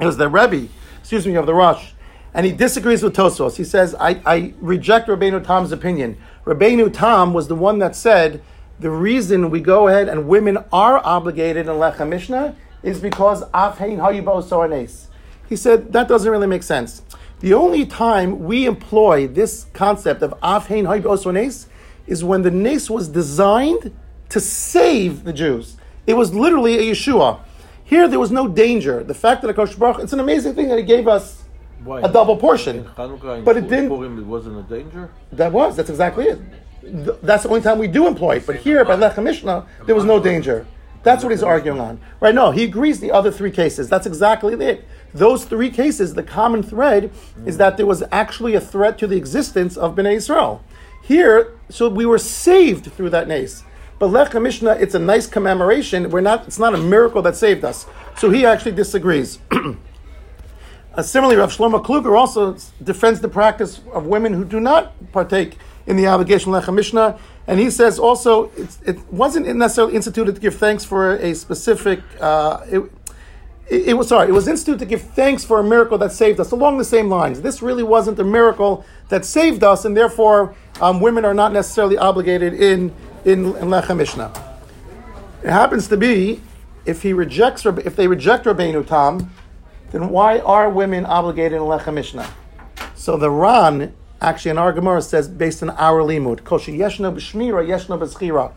it 0.01 0.05
was 0.05 0.17
the 0.17 0.29
Rebbe, 0.29 0.67
excuse 0.99 1.25
me, 1.25 1.37
of 1.37 1.47
the 1.47 1.55
Rosh, 1.55 1.93
and 2.35 2.45
he 2.45 2.51
disagrees 2.51 3.01
with 3.01 3.15
Tosfos. 3.15 3.59
He 3.59 3.63
says, 3.63 3.95
"I, 3.95 4.21
I 4.27 4.55
reject 4.61 5.07
Rabbeinu 5.07 5.47
Tam's 5.47 5.71
opinion. 5.71 6.17
Rabbeinu 6.45 6.93
Tam 6.93 7.33
was 7.33 7.47
the 7.47 7.55
one 7.55 7.79
that 7.79 7.95
said 7.95 8.43
the 8.81 8.91
reason 8.91 9.49
we 9.49 9.61
go 9.61 9.87
ahead 9.87 10.09
and 10.09 10.27
women 10.27 10.59
are 10.73 10.99
obligated 11.05 11.69
in 11.69 11.75
Lechem 11.75 12.09
Mishnah 12.09 12.57
is 12.83 12.99
because 12.99 13.45
Afhein 13.51 13.99
Hayibos 13.99 14.49
Soanes." 14.49 15.07
He 15.49 15.55
said 15.55 15.93
that 15.93 16.09
doesn't 16.09 16.29
really 16.29 16.49
make 16.49 16.65
sense. 16.65 17.03
The 17.39 17.55
only 17.55 17.87
time 17.87 18.41
we 18.41 18.67
employ 18.67 19.29
this 19.29 19.67
concept 19.73 20.23
of 20.23 20.35
Afhein 20.41 20.89
Hayibos 20.89 21.23
Soanes 21.23 21.67
is 22.07 22.25
when 22.25 22.43
the 22.43 22.51
Nace 22.51 22.91
was 22.91 23.09
designed 23.09 23.95
to 24.29 24.41
save 24.41 25.25
the 25.25 25.33
Jews. 25.33 25.77
It 26.07 26.15
was 26.15 26.35
literally 26.35 26.79
a 26.79 26.93
Yeshua. 26.93 27.41
Here, 27.85 28.09
there 28.09 28.19
was 28.19 28.31
no 28.31 28.49
danger. 28.49 29.05
The 29.05 29.15
fact 29.15 29.43
that 29.43 29.55
Akash 29.55 29.79
Baruch, 29.79 30.01
it's 30.03 30.13
an 30.13 30.21
amazing 30.21 30.55
thing 30.55 30.69
that 30.69 30.79
he 30.79 30.85
gave 30.85 31.07
us 31.07 31.43
Why? 31.85 32.01
a 32.01 32.11
double 32.11 32.37
portion. 32.37 32.79
In 32.79 32.85
Hanukkah, 32.85 33.39
in 33.39 33.45
But 33.45 33.57
it 33.57 33.69
didn't- 33.69 33.89
Purim, 33.89 34.19
it 34.19 34.27
wasn't 34.27 34.59
a 34.59 34.63
danger. 34.63 35.11
That 35.33 35.53
was, 35.53 35.77
that's 35.77 35.91
exactly 35.91 36.27
it. 36.27 36.41
Th- 36.81 37.17
That's 37.23 37.45
the 37.45 37.49
only 37.49 37.61
time 37.61 37.79
we 37.79 37.87
do 37.87 38.07
employ 38.09 38.37
it. 38.37 38.47
But 38.47 38.57
here, 38.57 38.85
by 38.85 38.97
Lechem 38.97 39.23
Mishnah, 39.25 39.67
there 39.87 39.95
was 39.95 40.05
no 40.05 40.19
danger. 40.19 40.67
That's 41.05 41.23
what 41.25 41.31
he's 41.31 41.43
arguing 41.43 41.81
on. 41.81 42.01
Right, 42.21 42.35
no, 42.35 42.51
he 42.53 42.65
agrees 42.65 43.01
the 43.01 43.11
other 43.11 43.31
three 43.31 43.51
cases. 43.51 43.89
That's 43.89 44.07
exactly 44.07 44.55
it. 44.55 44.85
Those 45.13 45.45
three 45.45 45.69
cases, 45.71 46.15
the 46.15 46.23
common 46.23 46.63
thread 46.63 47.11
is 47.45 47.57
that 47.59 47.77
there 47.77 47.87
was 47.87 48.03
actually 48.11 48.55
a 48.55 48.61
threat 48.61 48.99
to 48.99 49.07
the 49.07 49.17
existence 49.17 49.77
of 49.77 49.95
Bnei 49.97 50.15
Israel. 50.17 50.63
Here, 51.13 51.53
so 51.69 51.91
we 51.91 52.07
were 52.07 52.17
saved 52.17 52.91
through 52.95 53.11
that 53.11 53.29
nace. 53.29 53.65
But 53.99 54.09
Lechem 54.09 54.45
Mishnah, 54.45 54.77
it's 54.81 54.95
a 54.95 54.99
nice 54.99 55.27
commemoration. 55.27 56.09
We're 56.09 56.23
not, 56.23 56.47
it's 56.47 56.59
not 56.59 56.73
a 56.73 56.79
miracle 56.79 57.21
that 57.21 57.37
saved 57.37 57.67
us. 57.67 57.85
So 58.17 58.31
he 58.31 58.47
actually 58.47 58.73
disagrees. 58.73 59.39
Uh, 60.95 61.03
similarly, 61.03 61.39
Rav 61.39 61.51
Shlomo 61.51 61.83
Kluger 61.83 62.15
also 62.19 62.55
defends 62.85 63.23
the 63.23 63.29
practice 63.29 63.81
of 63.95 64.05
women 64.05 64.35
who 64.35 64.45
do 64.45 64.61
not 64.61 64.93
partake 65.11 65.57
in 65.87 65.97
the 65.97 66.07
obligation 66.07 66.53
of 66.53 66.63
Lechem 66.63 66.75
Mishnah, 66.75 67.19
and 67.47 67.59
he 67.59 67.71
says 67.71 67.99
also 67.99 68.51
it 68.85 68.99
wasn't 69.11 69.47
necessarily 69.57 69.95
instituted 69.95 70.35
to 70.35 70.41
give 70.43 70.57
thanks 70.57 70.85
for 70.85 71.17
a 71.17 71.35
specific. 71.35 72.01
Uh, 72.21 72.61
it, 72.67 72.83
it, 73.69 73.89
it 73.89 73.95
was 73.95 74.09
sorry, 74.09 74.29
it 74.29 74.33
was 74.33 74.49
instituted 74.49 74.79
to 74.81 74.87
give 74.87 75.03
thanks 75.03 75.45
for 75.45 75.61
a 75.61 75.65
miracle 75.65 75.99
that 75.99 76.13
saved 76.13 76.41
us. 76.41 76.51
Along 76.51 76.79
the 76.79 76.85
same 76.85 77.09
lines, 77.09 77.41
this 77.41 77.63
really 77.63 77.83
wasn't 77.83 78.19
a 78.19 78.25
miracle 78.25 78.85
that 79.09 79.25
saved 79.25 79.65
us, 79.65 79.85
and 79.85 79.97
therefore 79.97 80.55
um, 80.81 81.01
women 81.01 81.25
are 81.25 81.35
not 81.35 81.53
necessarily 81.53 81.99
obligated 81.99 82.55
in 82.55 82.93
in, 83.25 83.47
in 83.57 83.69
Lechem 83.69 83.97
Mishnah. 83.99 84.33
It 85.43 85.51
happens 85.51 85.89
to 85.89 85.97
be 85.97 86.41
if 86.85 87.03
he 87.03 87.13
rejects 87.13 87.65
if 87.65 87.97
they 87.97 88.09
reject 88.09 88.45
Rabbeinu 88.45 88.87
Tam, 88.87 89.31
then 89.91 90.09
why 90.09 90.41
are 90.41 90.69
women 90.69 91.05
obligated 91.07 91.53
in 91.53 91.63
Lechem 91.63 91.95
Mishnah? 91.95 92.29
So 92.95 93.17
the 93.17 93.31
Ran, 93.31 93.95
actually 94.21 94.53
in 94.53 94.59
our 94.59 94.73
Gemara, 94.73 95.03
says 95.03 95.29
based 95.29 95.63
on 95.63 95.71
our 95.71 96.01
limud, 96.01 96.41
Koshi 96.41 96.77
Yeshno 96.77 97.15
B'Shmira, 97.15 97.67
Yeshno 97.67 97.99
B'Schira. 97.99 98.53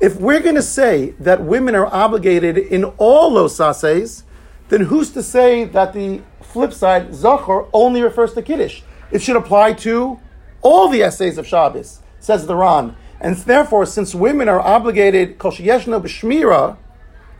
If 0.00 0.16
we're 0.16 0.40
going 0.40 0.56
to 0.56 0.62
say 0.62 1.14
that 1.20 1.42
women 1.42 1.74
are 1.74 1.86
obligated 1.86 2.58
in 2.58 2.84
all 2.98 3.30
those 3.30 3.56
sases, 3.56 4.24
then 4.68 4.82
who's 4.82 5.10
to 5.12 5.22
say 5.22 5.64
that 5.64 5.92
the 5.92 6.22
flip 6.42 6.72
side, 6.72 7.10
Zachor, 7.10 7.68
only 7.72 8.02
refers 8.02 8.34
to 8.34 8.42
Kiddush? 8.42 8.82
It 9.10 9.22
should 9.22 9.36
apply 9.36 9.74
to 9.74 10.18
all 10.62 10.88
the 10.88 11.02
essays 11.02 11.38
of 11.38 11.46
Shabbos, 11.46 12.00
says 12.18 12.46
the 12.46 12.56
Ran. 12.56 12.96
And 13.20 13.36
therefore, 13.36 13.86
since 13.86 14.14
women 14.14 14.48
are 14.48 14.60
obligated, 14.60 15.38
Koshi 15.38 15.64
Yeshno 15.64 16.02
B'Shmira, 16.02 16.76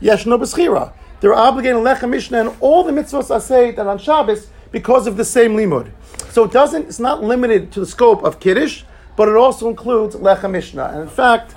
Yeshno 0.01 0.39
B'Schira. 0.39 0.93
They're 1.21 1.35
obligated 1.35 1.79
Lechem 1.79 2.11
Mishnah 2.11 2.41
and 2.41 2.57
all 2.61 2.85
the 2.85 2.93
mitzvahs 2.93 3.35
I 3.35 3.39
say 3.39 3.71
that 3.73 3.87
on 3.87 3.99
Shabbos 3.99 4.49
because 4.71 5.07
of 5.07 5.17
the 5.17 5.25
same 5.25 5.57
limud. 5.57 5.91
So 6.31 6.45
it 6.45 6.53
doesn't, 6.53 6.87
it's 6.87 7.01
not 7.01 7.23
limited 7.23 7.73
to 7.73 7.81
the 7.81 7.87
scope 7.87 8.23
of 8.23 8.39
Kiddush, 8.39 8.85
but 9.17 9.29
it 9.29 9.37
also 9.37 9.69
includes 9.69 10.15
Lechem 10.15 10.53
Mishnah. 10.53 10.91
And 10.93 11.03
in 11.03 11.09
fact, 11.09 11.55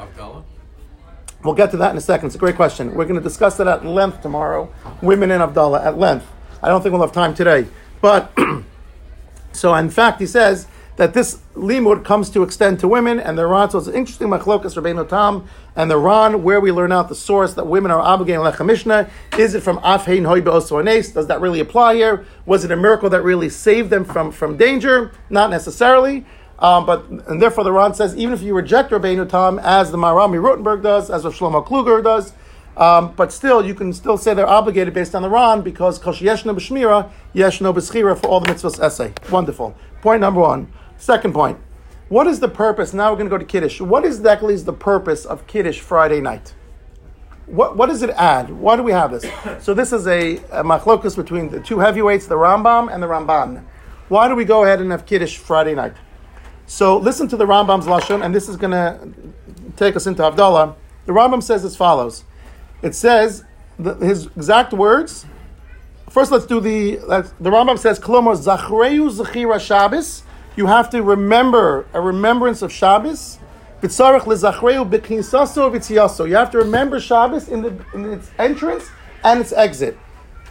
we'll 1.44 1.54
get 1.54 1.72
to 1.72 1.78
that 1.78 1.92
in 1.92 1.98
a 1.98 2.02
second. 2.02 2.28
It's 2.28 2.36
a 2.36 2.40
great 2.40 2.56
question. 2.56 2.94
We're 2.96 3.06
going 3.06 3.16
to 3.16 3.22
discuss 3.22 3.58
that 3.58 3.68
at 3.68 3.86
length 3.86 4.22
tomorrow, 4.22 4.74
women 5.02 5.32
in 5.32 5.42
Havdalah, 5.42 5.86
at 5.86 5.98
length. 5.98 6.28
I 6.62 6.68
don't 6.68 6.82
think 6.82 6.94
we'll 6.94 7.02
have 7.02 7.12
time 7.12 7.34
today. 7.34 7.68
But, 8.02 8.32
so 9.54 9.74
in 9.76 9.90
fact, 9.90 10.20
he 10.20 10.28
says, 10.28 10.68
that 11.00 11.14
this 11.14 11.40
limud 11.56 12.04
comes 12.04 12.30
to 12.30 12.44
extend 12.44 12.78
to 12.78 12.86
women, 12.86 13.22
and 13.22 13.38
the 13.38 13.48
Ran, 13.48 13.70
so 13.70 13.78
it's 13.78 13.88
an 13.88 13.96
interesting 13.96 14.28
machlokas 14.28 14.76
Rabbeinu 14.76 15.08
Tam, 15.08 15.48
and 15.74 15.90
the 15.90 15.98
Ran, 15.98 16.44
where 16.44 16.60
we 16.60 16.74
learn 16.74 16.92
out 16.92 17.08
the 17.08 17.16
source 17.16 17.54
that 17.54 17.66
women 17.66 17.90
are 17.90 18.02
obligated 18.02 18.42
in 18.42 18.46
Lechem 18.46 18.66
Mishnah. 18.66 19.10
Is 19.38 19.56
it 19.56 19.62
from 19.62 19.78
Afhein 19.78 20.26
Hoy 20.26 20.42
Be'osoanes? 20.42 21.14
Does 21.14 21.28
that 21.28 21.40
really 21.40 21.62
apply 21.62 21.96
here? 21.96 22.26
Was 22.46 22.66
it 22.66 22.72
a 22.72 22.76
miracle 22.76 23.10
that 23.12 23.24
really 23.24 23.48
saved 23.48 23.90
them 23.90 24.04
from, 24.04 24.30
from 24.34 24.58
danger? 24.58 25.14
Not 25.30 25.50
necessarily. 25.50 26.26
Um, 26.60 26.86
but 26.86 27.08
and 27.08 27.42
therefore 27.42 27.64
the 27.64 27.72
Ran 27.72 27.94
says 27.94 28.16
even 28.16 28.34
if 28.34 28.42
you 28.42 28.54
reject 28.54 28.92
Rabbeinu 28.92 29.28
Tam 29.30 29.60
as 29.60 29.92
the 29.92 29.98
Marami 29.98 30.42
Rotenberg 30.42 30.84
does, 30.84 31.10
as 31.10 31.24
Rav 31.24 31.34
Shlomo 31.34 31.66
Kluger 31.66 32.04
does, 32.04 32.34
um, 32.76 33.14
but 33.16 33.32
still 33.32 33.66
you 33.66 33.74
can 33.74 33.94
still 33.94 34.18
say 34.18 34.34
they're 34.34 34.48
obligated 34.48 34.94
based 34.94 35.16
on 35.16 35.22
the 35.22 35.30
Ran 35.30 35.62
because 35.62 35.98
Kosh 35.98 36.22
Yeshno 36.22 36.56
B'Shmira, 36.56 37.10
Yeshno 37.34 37.74
B'Schira 37.74 38.20
for 38.20 38.28
all 38.28 38.42
the 38.42 38.50
mitzvahs 38.52 38.80
essay. 38.82 39.14
Wonderful. 39.32 39.76
Point 40.02 40.22
number 40.22 40.42
one. 40.42 40.72
Second 40.98 41.34
point. 41.34 41.58
What 42.10 42.28
is 42.28 42.40
the 42.40 42.50
purpose? 42.50 42.94
Now 42.94 43.12
we're 43.12 43.18
going 43.18 43.30
to 43.30 43.32
go 43.32 43.38
to 43.38 43.46
Kiddush. 43.46 43.80
What 43.80 44.04
exactly 44.04 44.54
is 44.54 44.66
the 44.66 44.74
purpose 44.74 45.26
of 45.26 45.46
Kiddush 45.48 45.80
Friday 45.80 46.20
night? 46.20 46.56
What, 47.46 47.78
what 47.78 47.88
does 47.88 48.02
it 48.02 48.10
add? 48.12 48.50
Why 48.50 48.76
do 48.76 48.84
we 48.84 48.92
have 48.92 49.12
this? 49.12 49.26
So 49.64 49.74
this 49.74 49.94
is 49.94 50.08
a, 50.08 50.38
a 50.52 50.64
machlokus 50.64 51.16
between 51.16 51.50
the 51.50 51.60
two 51.60 51.80
heavyweights, 51.80 52.28
the 52.28 52.36
Rambam 52.36 52.94
and 52.94 53.02
the 53.02 53.08
Ramban. 53.08 53.64
Why 54.08 54.28
do 54.28 54.36
we 54.36 54.44
go 54.44 54.64
ahead 54.64 54.82
and 54.82 54.92
have 54.92 55.06
Kiddush 55.06 55.38
Friday 55.38 55.76
night? 55.76 55.94
So 56.70 56.98
listen 56.98 57.28
to 57.30 57.36
the 57.36 57.46
Rambam's 57.46 57.88
lashon, 57.88 58.24
and 58.24 58.34
this 58.34 58.48
is 58.48 58.56
going 58.56 58.70
to 58.72 59.00
take 59.76 59.96
us 59.96 60.06
into 60.06 60.22
Havdalah. 60.22 60.76
The 61.08 61.14
Rambam 61.14 61.42
says 61.42 61.66
as 61.66 61.76
follows. 61.76 62.26
It 62.84 62.94
says 62.94 63.44
the, 63.80 63.96
his 63.96 64.28
exact 64.28 64.72
words. 64.72 65.26
First, 66.12 66.32
let's 66.32 66.46
do 66.46 66.60
the. 66.60 66.98
The 67.40 67.50
Rambam 67.50 67.80
says, 67.80 68.00
"Kolomar 68.00 68.38
zachreu 68.38 69.10
zechira 69.10 69.60
Shabbos." 69.60 70.22
You 70.56 70.68
have 70.68 70.92
to 70.92 71.02
remember 71.02 71.88
a 71.92 72.02
remembrance 72.02 72.62
of 72.62 72.72
Shabbos. 72.72 73.40
You 73.82 73.90
have 73.90 74.26
to 76.52 76.58
remember 76.58 77.00
Shabbos 77.00 77.48
in, 77.48 77.62
the, 77.64 77.86
in 77.96 78.06
its 78.14 78.30
entrance 78.38 78.90
and 79.24 79.40
its 79.40 79.54
exit. 79.54 79.98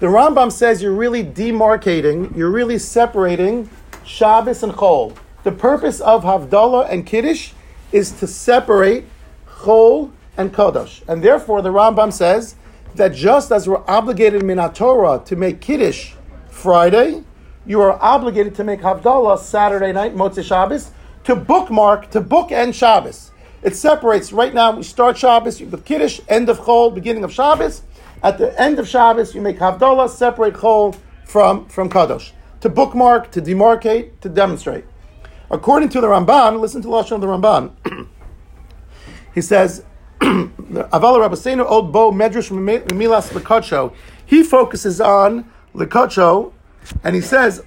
The 0.00 0.06
Rambam 0.06 0.50
says 0.50 0.82
you're 0.82 0.92
really 0.92 1.22
demarcating, 1.22 2.36
you're 2.36 2.50
really 2.50 2.78
separating 2.78 3.70
Shabbos 4.04 4.64
and 4.64 4.72
Chol. 4.72 5.16
The 5.48 5.54
purpose 5.54 6.02
of 6.02 6.24
Havdalah 6.24 6.90
and 6.90 7.06
Kiddush 7.06 7.52
is 7.90 8.12
to 8.20 8.26
separate 8.26 9.06
Chol 9.46 10.10
and 10.36 10.52
Kodesh. 10.52 11.00
And 11.08 11.24
therefore, 11.24 11.62
the 11.62 11.70
Rambam 11.70 12.12
says 12.12 12.54
that 12.96 13.14
just 13.14 13.50
as 13.50 13.66
we're 13.66 13.82
obligated 13.88 14.42
in 14.42 14.72
Torah 14.74 15.22
to 15.24 15.36
make 15.36 15.62
Kiddush 15.62 16.12
Friday, 16.50 17.24
you 17.64 17.80
are 17.80 17.98
obligated 18.02 18.56
to 18.56 18.64
make 18.64 18.82
Havdalah 18.82 19.38
Saturday 19.38 19.90
night, 19.90 20.14
Motzei 20.14 20.44
Shabbos, 20.44 20.90
to 21.24 21.34
bookmark, 21.34 22.10
to 22.10 22.20
bookend 22.20 22.74
Shabbos. 22.74 23.30
It 23.62 23.74
separates. 23.74 24.34
Right 24.34 24.52
now, 24.52 24.76
we 24.76 24.82
start 24.82 25.16
Shabbos 25.16 25.62
with 25.62 25.82
Kiddush, 25.86 26.20
end 26.28 26.50
of 26.50 26.58
Chol, 26.58 26.94
beginning 26.94 27.24
of 27.24 27.32
Shabbos. 27.32 27.80
At 28.22 28.36
the 28.36 28.60
end 28.60 28.78
of 28.78 28.86
Shabbos, 28.86 29.34
you 29.34 29.40
make 29.40 29.58
Havdalah, 29.60 30.10
separate 30.10 30.56
Chol 30.56 30.94
from, 31.24 31.64
from 31.70 31.88
Kadosh. 31.88 32.32
To 32.60 32.68
bookmark, 32.68 33.30
to 33.30 33.40
demarcate, 33.40 34.20
to 34.20 34.28
demonstrate. 34.28 34.84
According 35.50 35.88
to 35.90 36.00
the 36.00 36.06
Ramban, 36.06 36.60
listen 36.60 36.82
to 36.82 36.88
the 36.88 36.94
of 36.94 37.20
the 37.20 37.26
Ramban. 37.26 37.72
he 39.34 39.40
says, 39.40 39.84
Avala 40.20 41.26
Rabbeinu 41.26 41.64
Old 41.64 41.92
Bo 41.92 42.12
Medrash 42.12 42.50
Milas 42.50 43.30
Lekacho. 43.30 43.94
He 44.26 44.42
focuses 44.42 45.00
on 45.00 45.50
Lekacho, 45.74 46.52
and 47.02 47.14
he 47.14 47.22
says, 47.22 47.60
uh, 47.60 47.62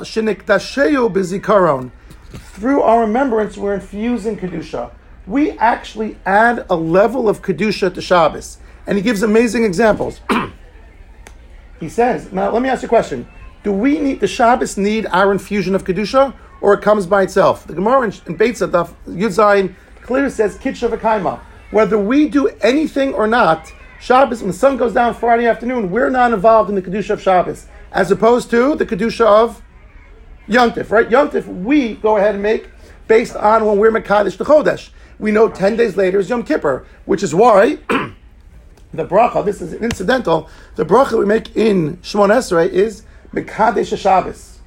Shiniktasheyu 0.00 1.12
Bizikaron. 1.12 1.92
Through 2.30 2.82
our 2.82 3.02
remembrance, 3.02 3.56
we're 3.56 3.74
infusing 3.74 4.36
Kedusha. 4.36 4.90
we 5.26 5.52
actually 5.52 6.18
add 6.26 6.66
a 6.68 6.74
level 6.74 7.28
of 7.28 7.42
kedusha 7.42 7.94
to 7.94 8.02
Shabbos, 8.02 8.58
and 8.86 8.98
he 8.98 9.02
gives 9.02 9.22
amazing 9.22 9.64
examples. 9.64 10.20
he 11.80 11.88
says, 11.88 12.32
"Now 12.32 12.50
let 12.50 12.60
me 12.60 12.68
ask 12.68 12.82
you 12.82 12.86
a 12.86 12.88
question: 12.88 13.28
Do 13.62 13.72
we 13.72 13.98
need 13.98 14.20
the 14.20 14.26
Shabbos 14.26 14.76
need 14.76 15.06
our 15.06 15.30
infusion 15.30 15.74
of 15.74 15.84
kedusha, 15.84 16.34
or 16.60 16.74
it 16.74 16.82
comes 16.82 17.06
by 17.06 17.22
itself?" 17.22 17.66
The 17.66 17.74
Gemara 17.74 18.02
in, 18.02 18.12
in 18.26 18.38
Beitza 18.38 18.70
Daf 18.70 18.94
Yud 19.06 19.30
Zayin 19.30 19.74
clearly 20.02 20.30
says 20.30 20.56
kitcha 20.58 20.88
v'kaima. 20.88 21.40
Whether 21.70 21.98
we 21.98 22.28
do 22.28 22.48
anything 22.62 23.12
or 23.12 23.26
not, 23.26 23.72
Shabbos 24.00 24.40
when 24.40 24.48
the 24.48 24.56
sun 24.56 24.76
goes 24.76 24.94
down 24.94 25.14
Friday 25.14 25.46
afternoon, 25.46 25.90
we're 25.90 26.08
not 26.08 26.32
involved 26.32 26.70
in 26.70 26.76
the 26.76 26.82
kedusha 26.82 27.10
of 27.10 27.22
Shabbos, 27.22 27.66
as 27.92 28.10
opposed 28.10 28.48
to 28.50 28.74
the 28.74 28.86
kedusha 28.86 29.26
of 29.26 29.62
Yontif, 30.48 30.90
right? 30.90 31.08
Yontif, 31.08 31.46
we 31.46 31.94
go 31.94 32.16
ahead 32.16 32.34
and 32.34 32.42
make 32.42 32.70
based 33.06 33.36
on 33.36 33.66
when 33.66 33.78
we're 33.78 33.90
Mekadesh 33.90 34.36
the 34.36 34.44
Chodesh. 34.44 34.90
We 35.18 35.30
know 35.32 35.48
10 35.48 35.76
days 35.76 35.96
later 35.96 36.20
is 36.20 36.30
Yom 36.30 36.44
Kippur, 36.44 36.86
which 37.04 37.22
is 37.22 37.34
why 37.34 37.76
the 37.88 39.04
bracha, 39.04 39.44
this 39.44 39.60
is 39.60 39.74
incidental, 39.74 40.48
the 40.76 40.84
bracha 40.84 41.18
we 41.18 41.26
make 41.26 41.54
in 41.56 41.96
Shemon 41.98 42.30
Esrei 42.30 42.68
is 42.68 43.02
Mekadesh 43.34 43.96
Shabbos. 43.98 44.57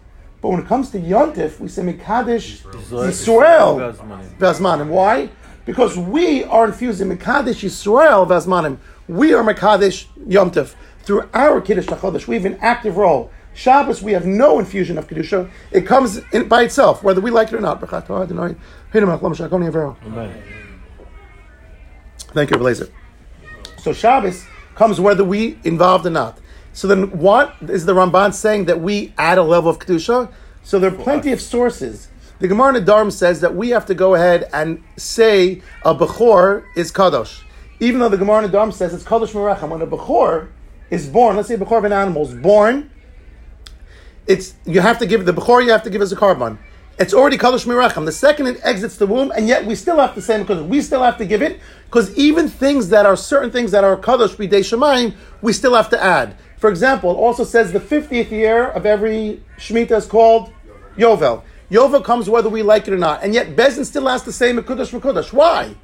But 0.41 0.49
when 0.49 0.59
it 0.61 0.67
comes 0.67 0.89
to 0.91 0.99
Yontif, 0.99 1.59
we 1.59 1.67
say 1.69 1.83
Mekadesh 1.83 2.61
Yisrael 2.61 3.95
Vazmanim. 4.39 4.87
Why? 4.87 5.29
Because 5.65 5.95
we 5.97 6.43
are 6.45 6.65
infusing 6.65 7.09
Mekadesh 7.09 7.63
Yisrael 7.63 8.27
Vazmanim. 8.27 8.77
We 9.07 9.33
are 9.33 9.43
Mekadesh 9.43 10.07
Yontif. 10.27 10.73
Through 11.03 11.29
our 11.33 11.61
Kiddush 11.61 11.85
HaChodesh, 11.87 12.27
we 12.27 12.35
have 12.35 12.45
an 12.45 12.57
active 12.61 12.97
role. 12.97 13.31
Shabbos, 13.53 14.01
we 14.01 14.13
have 14.13 14.25
no 14.25 14.59
infusion 14.59 14.97
of 14.97 15.07
Kedusha. 15.07 15.49
It 15.71 15.81
comes 15.85 16.21
in, 16.31 16.47
by 16.47 16.63
itself, 16.63 17.03
whether 17.03 17.21
we 17.21 17.29
like 17.31 17.49
it 17.49 17.55
or 17.55 17.59
not. 17.59 17.83
Amen. 20.05 20.43
Thank 22.33 22.49
you, 22.49 22.57
Blazer. 22.57 22.87
So 23.79 23.93
Shabbos 23.93 24.45
comes 24.75 24.99
whether 25.01 25.23
we 25.23 25.59
involved 25.63 26.05
or 26.05 26.11
not. 26.11 26.39
So 26.73 26.87
then, 26.87 27.11
what 27.17 27.55
is 27.61 27.85
the 27.85 27.93
Ramban 27.93 28.33
saying 28.33 28.65
that 28.65 28.79
we 28.79 29.13
add 29.17 29.37
a 29.37 29.43
level 29.43 29.69
of 29.69 29.79
kedusha? 29.79 30.31
So 30.63 30.79
there 30.79 30.93
are 30.93 30.95
plenty 30.95 31.31
of 31.31 31.41
sources. 31.41 32.07
The 32.39 32.47
Gemara 32.47 32.77
in 32.77 32.85
Darm 32.85 33.11
says 33.11 33.41
that 33.41 33.55
we 33.55 33.69
have 33.69 33.85
to 33.85 33.93
go 33.93 34.15
ahead 34.15 34.49
and 34.53 34.83
say 34.97 35.61
a 35.83 35.93
bechor 35.93 36.63
is 36.75 36.91
kadosh, 36.91 37.43
even 37.79 37.99
though 37.99 38.09
the 38.09 38.17
Gemara 38.17 38.45
in 38.45 38.51
Darm 38.51 38.73
says 38.73 38.93
it's 38.93 39.03
kadosh 39.03 39.33
meracham. 39.33 39.69
When 39.69 39.81
a 39.81 39.87
bechor 39.87 40.47
is 40.89 41.07
born, 41.07 41.35
let's 41.35 41.49
say 41.49 41.55
a 41.55 41.57
bechor 41.57 41.77
of 41.77 41.83
an 41.83 41.93
animal 41.93 42.23
is 42.23 42.33
born, 42.33 42.89
it's 44.25 44.55
you 44.65 44.81
have 44.81 44.97
to 44.99 45.05
give 45.05 45.25
the 45.25 45.33
bechor. 45.33 45.63
You 45.63 45.71
have 45.71 45.83
to 45.83 45.89
give 45.89 46.01
as 46.01 46.11
a 46.11 46.15
korban. 46.15 46.57
It's 46.97 47.13
already 47.13 47.37
kadosh 47.37 47.67
miracham. 47.67 48.05
The 48.05 48.11
second 48.11 48.47
it 48.47 48.59
exits 48.63 48.97
the 48.97 49.05
womb, 49.05 49.31
and 49.31 49.47
yet 49.47 49.65
we 49.65 49.75
still 49.75 49.97
have 49.97 50.15
to 50.15 50.21
say 50.21 50.39
because 50.39 50.63
we 50.63 50.81
still 50.81 51.03
have 51.03 51.17
to 51.17 51.25
give 51.25 51.41
it 51.41 51.59
because 51.85 52.15
even 52.15 52.47
things 52.47 52.89
that 52.89 53.05
are 53.05 53.15
certain 53.15 53.51
things 53.51 53.69
that 53.71 53.83
are 53.83 53.97
kadosh 53.97 54.35
b'dei 54.35 54.61
shemayim, 54.61 55.13
we 55.41 55.53
still 55.53 55.75
have 55.75 55.89
to 55.89 56.01
add. 56.01 56.35
For 56.61 56.69
example, 56.69 57.09
also 57.15 57.43
says 57.43 57.71
the 57.71 57.79
50th 57.79 58.29
year 58.29 58.67
of 58.67 58.85
every 58.85 59.41
Shemitah 59.57 59.97
is 59.97 60.05
called 60.05 60.53
Yovel. 60.95 61.41
Yovel 61.71 62.03
comes 62.03 62.29
whether 62.29 62.49
we 62.49 62.61
like 62.61 62.87
it 62.87 62.93
or 62.93 62.99
not. 62.99 63.23
And 63.23 63.33
yet 63.33 63.55
Beis 63.55 63.75
Din 63.75 63.83
still 63.83 64.07
has 64.07 64.21
to 64.25 64.31
say 64.31 64.53
Mekudosh 64.53 64.97
Mekudosh. 64.97 65.33
Why? 65.33 65.75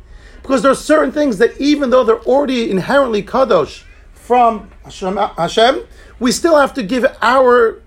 Because 0.44 0.62
there 0.62 0.70
are 0.70 0.76
certain 0.76 1.12
things 1.12 1.40
that 1.40 1.60
even 1.60 1.90
though 1.90 2.04
they're 2.04 2.22
already 2.22 2.70
inherently 2.70 3.24
Kadosh 3.24 3.86
from 4.14 4.70
Hashem, 4.84 5.82
we 6.20 6.32
still 6.32 6.56
have 6.56 6.76
to 6.76 6.84
give 6.84 7.08
our, 7.24 7.82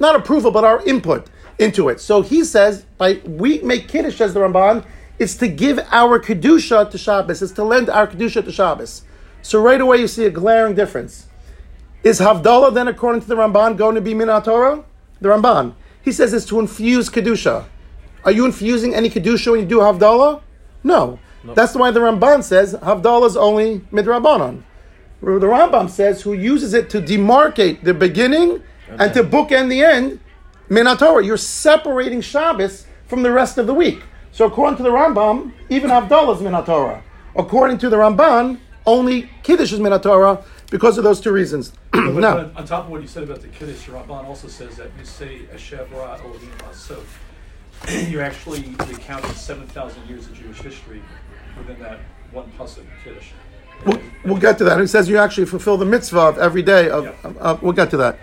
not 0.00 0.16
approval, 0.16 0.50
but 0.50 0.64
our 0.64 0.82
input 0.86 1.28
into 1.58 1.90
it. 1.90 2.00
So 2.00 2.22
he 2.22 2.44
says, 2.44 2.86
by 2.96 3.20
we 3.26 3.58
make 3.60 3.88
Kiddush, 3.88 4.22
as 4.22 4.32
the 4.32 4.40
Ramban, 4.40 4.86
it's 5.18 5.34
to 5.34 5.48
give 5.48 5.80
our 5.90 6.18
Kedusha 6.18 6.90
to 6.90 6.96
Shabbos. 6.96 7.42
It's 7.42 7.52
to 7.52 7.64
lend 7.64 7.90
our 7.90 8.06
Kedusha 8.06 8.42
to 8.42 8.52
Shabbos. 8.52 9.02
So 9.42 9.60
right 9.60 9.82
away 9.82 9.98
you 9.98 10.08
see 10.08 10.24
a 10.24 10.30
glaring 10.30 10.74
difference. 10.74 11.26
Is 12.06 12.20
Havdalah 12.20 12.72
then, 12.72 12.86
according 12.86 13.22
to 13.22 13.26
the 13.26 13.34
Ramban, 13.34 13.76
going 13.76 13.96
to 13.96 14.00
be 14.00 14.14
Minat 14.14 14.44
Torah? 14.44 14.84
The 15.20 15.28
Ramban. 15.28 15.74
He 16.02 16.12
says 16.12 16.32
it's 16.32 16.46
to 16.46 16.60
infuse 16.60 17.10
Kedusha. 17.10 17.64
Are 18.24 18.30
you 18.30 18.44
infusing 18.44 18.94
any 18.94 19.10
Kedusha 19.10 19.50
when 19.50 19.62
you 19.62 19.66
do 19.66 19.78
Havdalah? 19.78 20.40
No. 20.84 21.18
That's 21.42 21.74
why 21.74 21.90
the 21.90 21.98
Ramban 21.98 22.44
says 22.44 22.74
Havdalah 22.74 23.26
is 23.26 23.36
only 23.36 23.80
Midrabanan. 23.90 24.62
The 25.20 25.30
Rambam 25.30 25.90
says 25.90 26.22
who 26.22 26.32
uses 26.32 26.74
it 26.74 26.90
to 26.90 27.00
demarcate 27.00 27.82
the 27.82 27.92
beginning 27.92 28.62
okay. 28.88 29.04
and 29.04 29.12
to 29.12 29.24
bookend 29.24 29.68
the 29.68 29.82
end, 29.82 30.20
Minat 30.70 31.00
Torah. 31.00 31.24
You're 31.24 31.36
separating 31.36 32.20
Shabbos 32.20 32.86
from 33.08 33.24
the 33.24 33.32
rest 33.32 33.58
of 33.58 33.66
the 33.66 33.74
week. 33.74 34.04
So 34.30 34.46
according 34.46 34.76
to 34.76 34.84
the 34.84 34.90
Rambam, 34.90 35.52
even 35.70 35.90
Havdalah 35.90 36.36
is 36.36 36.40
Minat 36.40 36.66
Torah. 36.66 37.02
According 37.34 37.78
to 37.78 37.88
the 37.88 37.96
Ramban, 37.96 38.60
only 38.86 39.28
Kiddush 39.42 39.72
is 39.72 39.80
Minat 39.80 40.04
Torah 40.04 40.44
because 40.70 40.98
of 40.98 41.04
those 41.04 41.20
two 41.20 41.32
reasons. 41.32 41.72
now, 41.94 42.50
on 42.56 42.66
top 42.66 42.84
of 42.84 42.90
what 42.90 43.02
you 43.02 43.08
said 43.08 43.22
about 43.22 43.40
the 43.40 43.48
Kiddush, 43.48 43.86
Ramban 43.88 44.24
also 44.24 44.48
says 44.48 44.76
that 44.76 44.90
you 44.98 45.04
say 45.04 45.40
Eshev 45.52 45.90
Ra 45.92 46.14
Elohim 46.14 46.50
So 46.72 47.02
you're 48.08 48.22
actually 48.22 48.74
recounting 48.86 49.32
7,000 49.32 50.08
years 50.08 50.26
of 50.26 50.34
Jewish 50.34 50.58
history 50.58 51.02
within 51.56 51.78
that 51.80 52.00
one 52.32 52.50
pasuk 52.58 52.84
Kiddush. 53.04 53.28
We'll, 53.84 54.00
we'll, 54.24 54.38
get 54.38 54.58
to 54.58 54.64
that. 54.64 54.80
It 54.80 54.88
says 54.88 55.08
you 55.08 55.18
actually 55.18 55.46
fulfill 55.46 55.76
the 55.76 55.84
mitzvah 55.84 56.20
of 56.20 56.38
every 56.38 56.62
day. 56.62 56.88
Of, 56.88 57.04
yeah. 57.04 57.58
we'll 57.60 57.72
get 57.72 57.90
to 57.90 57.96
that. 57.98 58.18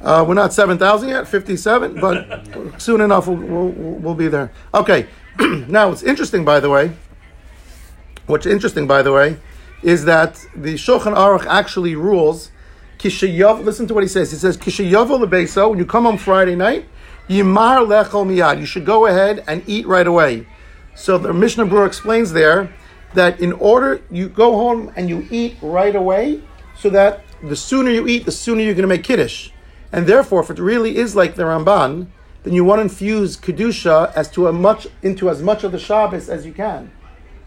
Uh, 0.00 0.24
we're 0.26 0.34
not 0.34 0.52
7,000 0.52 1.08
yet, 1.08 1.26
57, 1.26 2.00
but 2.00 2.78
soon 2.80 3.00
enough 3.00 3.26
we'll, 3.26 3.36
we'll, 3.36 3.68
we'll 3.70 4.14
be 4.14 4.28
there. 4.28 4.52
Okay. 4.74 5.06
now, 5.68 5.88
what's 5.88 6.02
interesting, 6.02 6.44
by 6.44 6.60
the 6.60 6.70
way, 6.70 6.92
what's 8.26 8.46
interesting, 8.46 8.86
by 8.86 9.02
the 9.02 9.12
way, 9.12 9.38
is 9.84 10.06
that 10.06 10.44
the 10.56 10.74
Shulchan 10.74 11.14
Aruch 11.14 11.46
actually 11.46 11.94
rules. 11.94 12.50
Kishayav, 12.98 13.62
listen 13.64 13.86
to 13.86 13.94
what 13.94 14.02
he 14.02 14.08
says. 14.08 14.30
He 14.30 14.38
says, 14.38 14.56
Kishayav 14.56 15.08
lebeso, 15.08 15.70
when 15.70 15.78
you 15.78 15.84
come 15.84 16.06
on 16.06 16.16
Friday 16.16 16.56
night, 16.56 16.86
Yimar 17.28 17.86
lechol 17.86 18.26
miyad. 18.26 18.58
You 18.58 18.66
should 18.66 18.86
go 18.86 19.06
ahead 19.06 19.44
and 19.46 19.62
eat 19.66 19.86
right 19.86 20.06
away. 20.06 20.46
So 20.94 21.18
the 21.18 21.32
Mishnah 21.34 21.66
Berurah 21.66 21.86
explains 21.86 22.32
there 22.32 22.72
that 23.12 23.40
in 23.40 23.52
order 23.52 24.00
you 24.10 24.28
go 24.28 24.52
home 24.52 24.90
and 24.96 25.08
you 25.08 25.28
eat 25.30 25.56
right 25.60 25.94
away, 25.94 26.42
so 26.76 26.88
that 26.90 27.24
the 27.42 27.56
sooner 27.56 27.90
you 27.90 28.08
eat, 28.08 28.24
the 28.24 28.32
sooner 28.32 28.62
you're 28.62 28.74
going 28.74 28.82
to 28.82 28.88
make 28.88 29.04
kiddush. 29.04 29.50
And 29.92 30.06
therefore, 30.06 30.40
if 30.40 30.50
it 30.50 30.58
really 30.58 30.96
is 30.96 31.14
like 31.14 31.34
the 31.34 31.44
Ramban, 31.44 32.06
then 32.42 32.52
you 32.54 32.64
want 32.64 32.78
to 32.78 32.82
infuse 32.82 33.36
kedusha 33.36 34.12
as 34.14 34.30
to 34.30 34.48
a 34.48 34.52
much 34.52 34.86
into 35.02 35.28
as 35.28 35.42
much 35.42 35.62
of 35.62 35.72
the 35.72 35.78
Shabbos 35.78 36.28
as 36.28 36.46
you 36.46 36.52
can. 36.52 36.90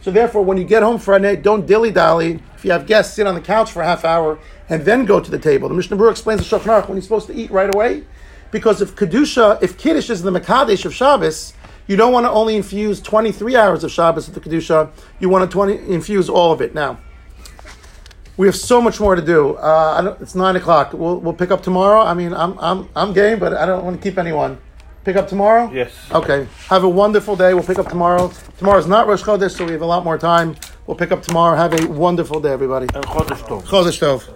So 0.01 0.11
therefore, 0.11 0.43
when 0.43 0.57
you 0.57 0.63
get 0.63 0.83
home 0.83 0.99
Friday 0.99 1.33
night, 1.33 1.43
don't 1.43 1.65
dilly 1.65 1.91
dally. 1.91 2.39
If 2.55 2.63
you 2.63 2.71
have 2.71 2.87
guests, 2.87 3.15
sit 3.15 3.27
on 3.27 3.35
the 3.35 3.41
couch 3.41 3.71
for 3.71 3.81
a 3.81 3.85
half 3.85 4.05
hour 4.05 4.39
and 4.69 4.83
then 4.83 5.05
go 5.05 5.19
to 5.19 5.29
the 5.29 5.39
table. 5.39 5.69
The 5.69 5.75
Mishnah 5.75 5.97
Berurah 5.97 6.11
explains 6.11 6.47
the 6.47 6.57
Shulchan 6.57 6.65
Aruch 6.65 6.87
when 6.87 6.97
he's 6.97 7.05
supposed 7.05 7.27
to 7.27 7.35
eat 7.35 7.51
right 7.51 7.73
away, 7.73 8.03
because 8.51 8.81
if 8.81 8.95
kedusha, 8.95 9.61
if 9.61 9.77
kiddush 9.77 10.09
is 10.09 10.21
the 10.21 10.31
mekadesh 10.31 10.85
of 10.85 10.93
Shabbos, 10.93 11.53
you 11.87 11.95
don't 11.95 12.11
want 12.11 12.25
to 12.25 12.31
only 12.31 12.55
infuse 12.55 13.01
23 13.01 13.55
hours 13.55 13.83
of 13.83 13.91
Shabbos 13.91 14.29
with 14.29 14.41
the 14.41 14.49
kedusha. 14.49 14.91
You 15.19 15.29
want 15.29 15.49
to 15.49 15.53
20, 15.53 15.93
infuse 15.93 16.29
all 16.29 16.51
of 16.51 16.61
it. 16.61 16.73
Now, 16.73 16.99
we 18.37 18.45
have 18.45 18.55
so 18.55 18.81
much 18.81 18.99
more 18.99 19.15
to 19.15 19.21
do. 19.21 19.55
Uh, 19.55 20.15
it's 20.21 20.35
nine 20.35 20.55
o'clock. 20.55 20.93
We'll, 20.93 21.19
we'll 21.19 21.33
pick 21.33 21.49
up 21.49 21.63
tomorrow. 21.63 22.01
I 22.01 22.13
mean, 22.13 22.33
I'm 22.33 22.57
I'm 22.59 22.87
I'm 22.95 23.13
game, 23.13 23.39
but 23.39 23.53
I 23.53 23.65
don't 23.65 23.83
want 23.83 23.99
to 23.99 24.09
keep 24.09 24.19
anyone. 24.19 24.59
Pick 25.07 25.15
up 25.15 25.29
tomorrow? 25.29 25.71
Yes. 25.71 25.93
Okay. 26.11 26.49
Have 26.67 26.83
a 26.83 26.89
wonderful 26.89 27.37
day. 27.37 27.53
We'll 27.53 27.63
pick 27.63 27.79
up 27.79 27.87
tomorrow. 27.87 28.29
Tomorrow's 28.57 28.87
not 28.87 29.07
Rosh 29.07 29.23
Chodesh, 29.23 29.55
so 29.55 29.63
we 29.63 29.71
have 29.71 29.81
a 29.81 29.85
lot 29.85 30.03
more 30.03 30.17
time. 30.17 30.57
We'll 30.85 30.97
pick 30.97 31.13
up 31.13 31.23
tomorrow. 31.23 31.55
Have 31.55 31.81
a 31.81 31.87
wonderful 31.87 32.41
day, 32.41 32.51
everybody. 32.51 32.87
And 32.93 33.05
Chodesh 33.05 33.41
Tov. 33.47 33.63
Chodesh 33.63 33.99
Tov. 34.01 34.27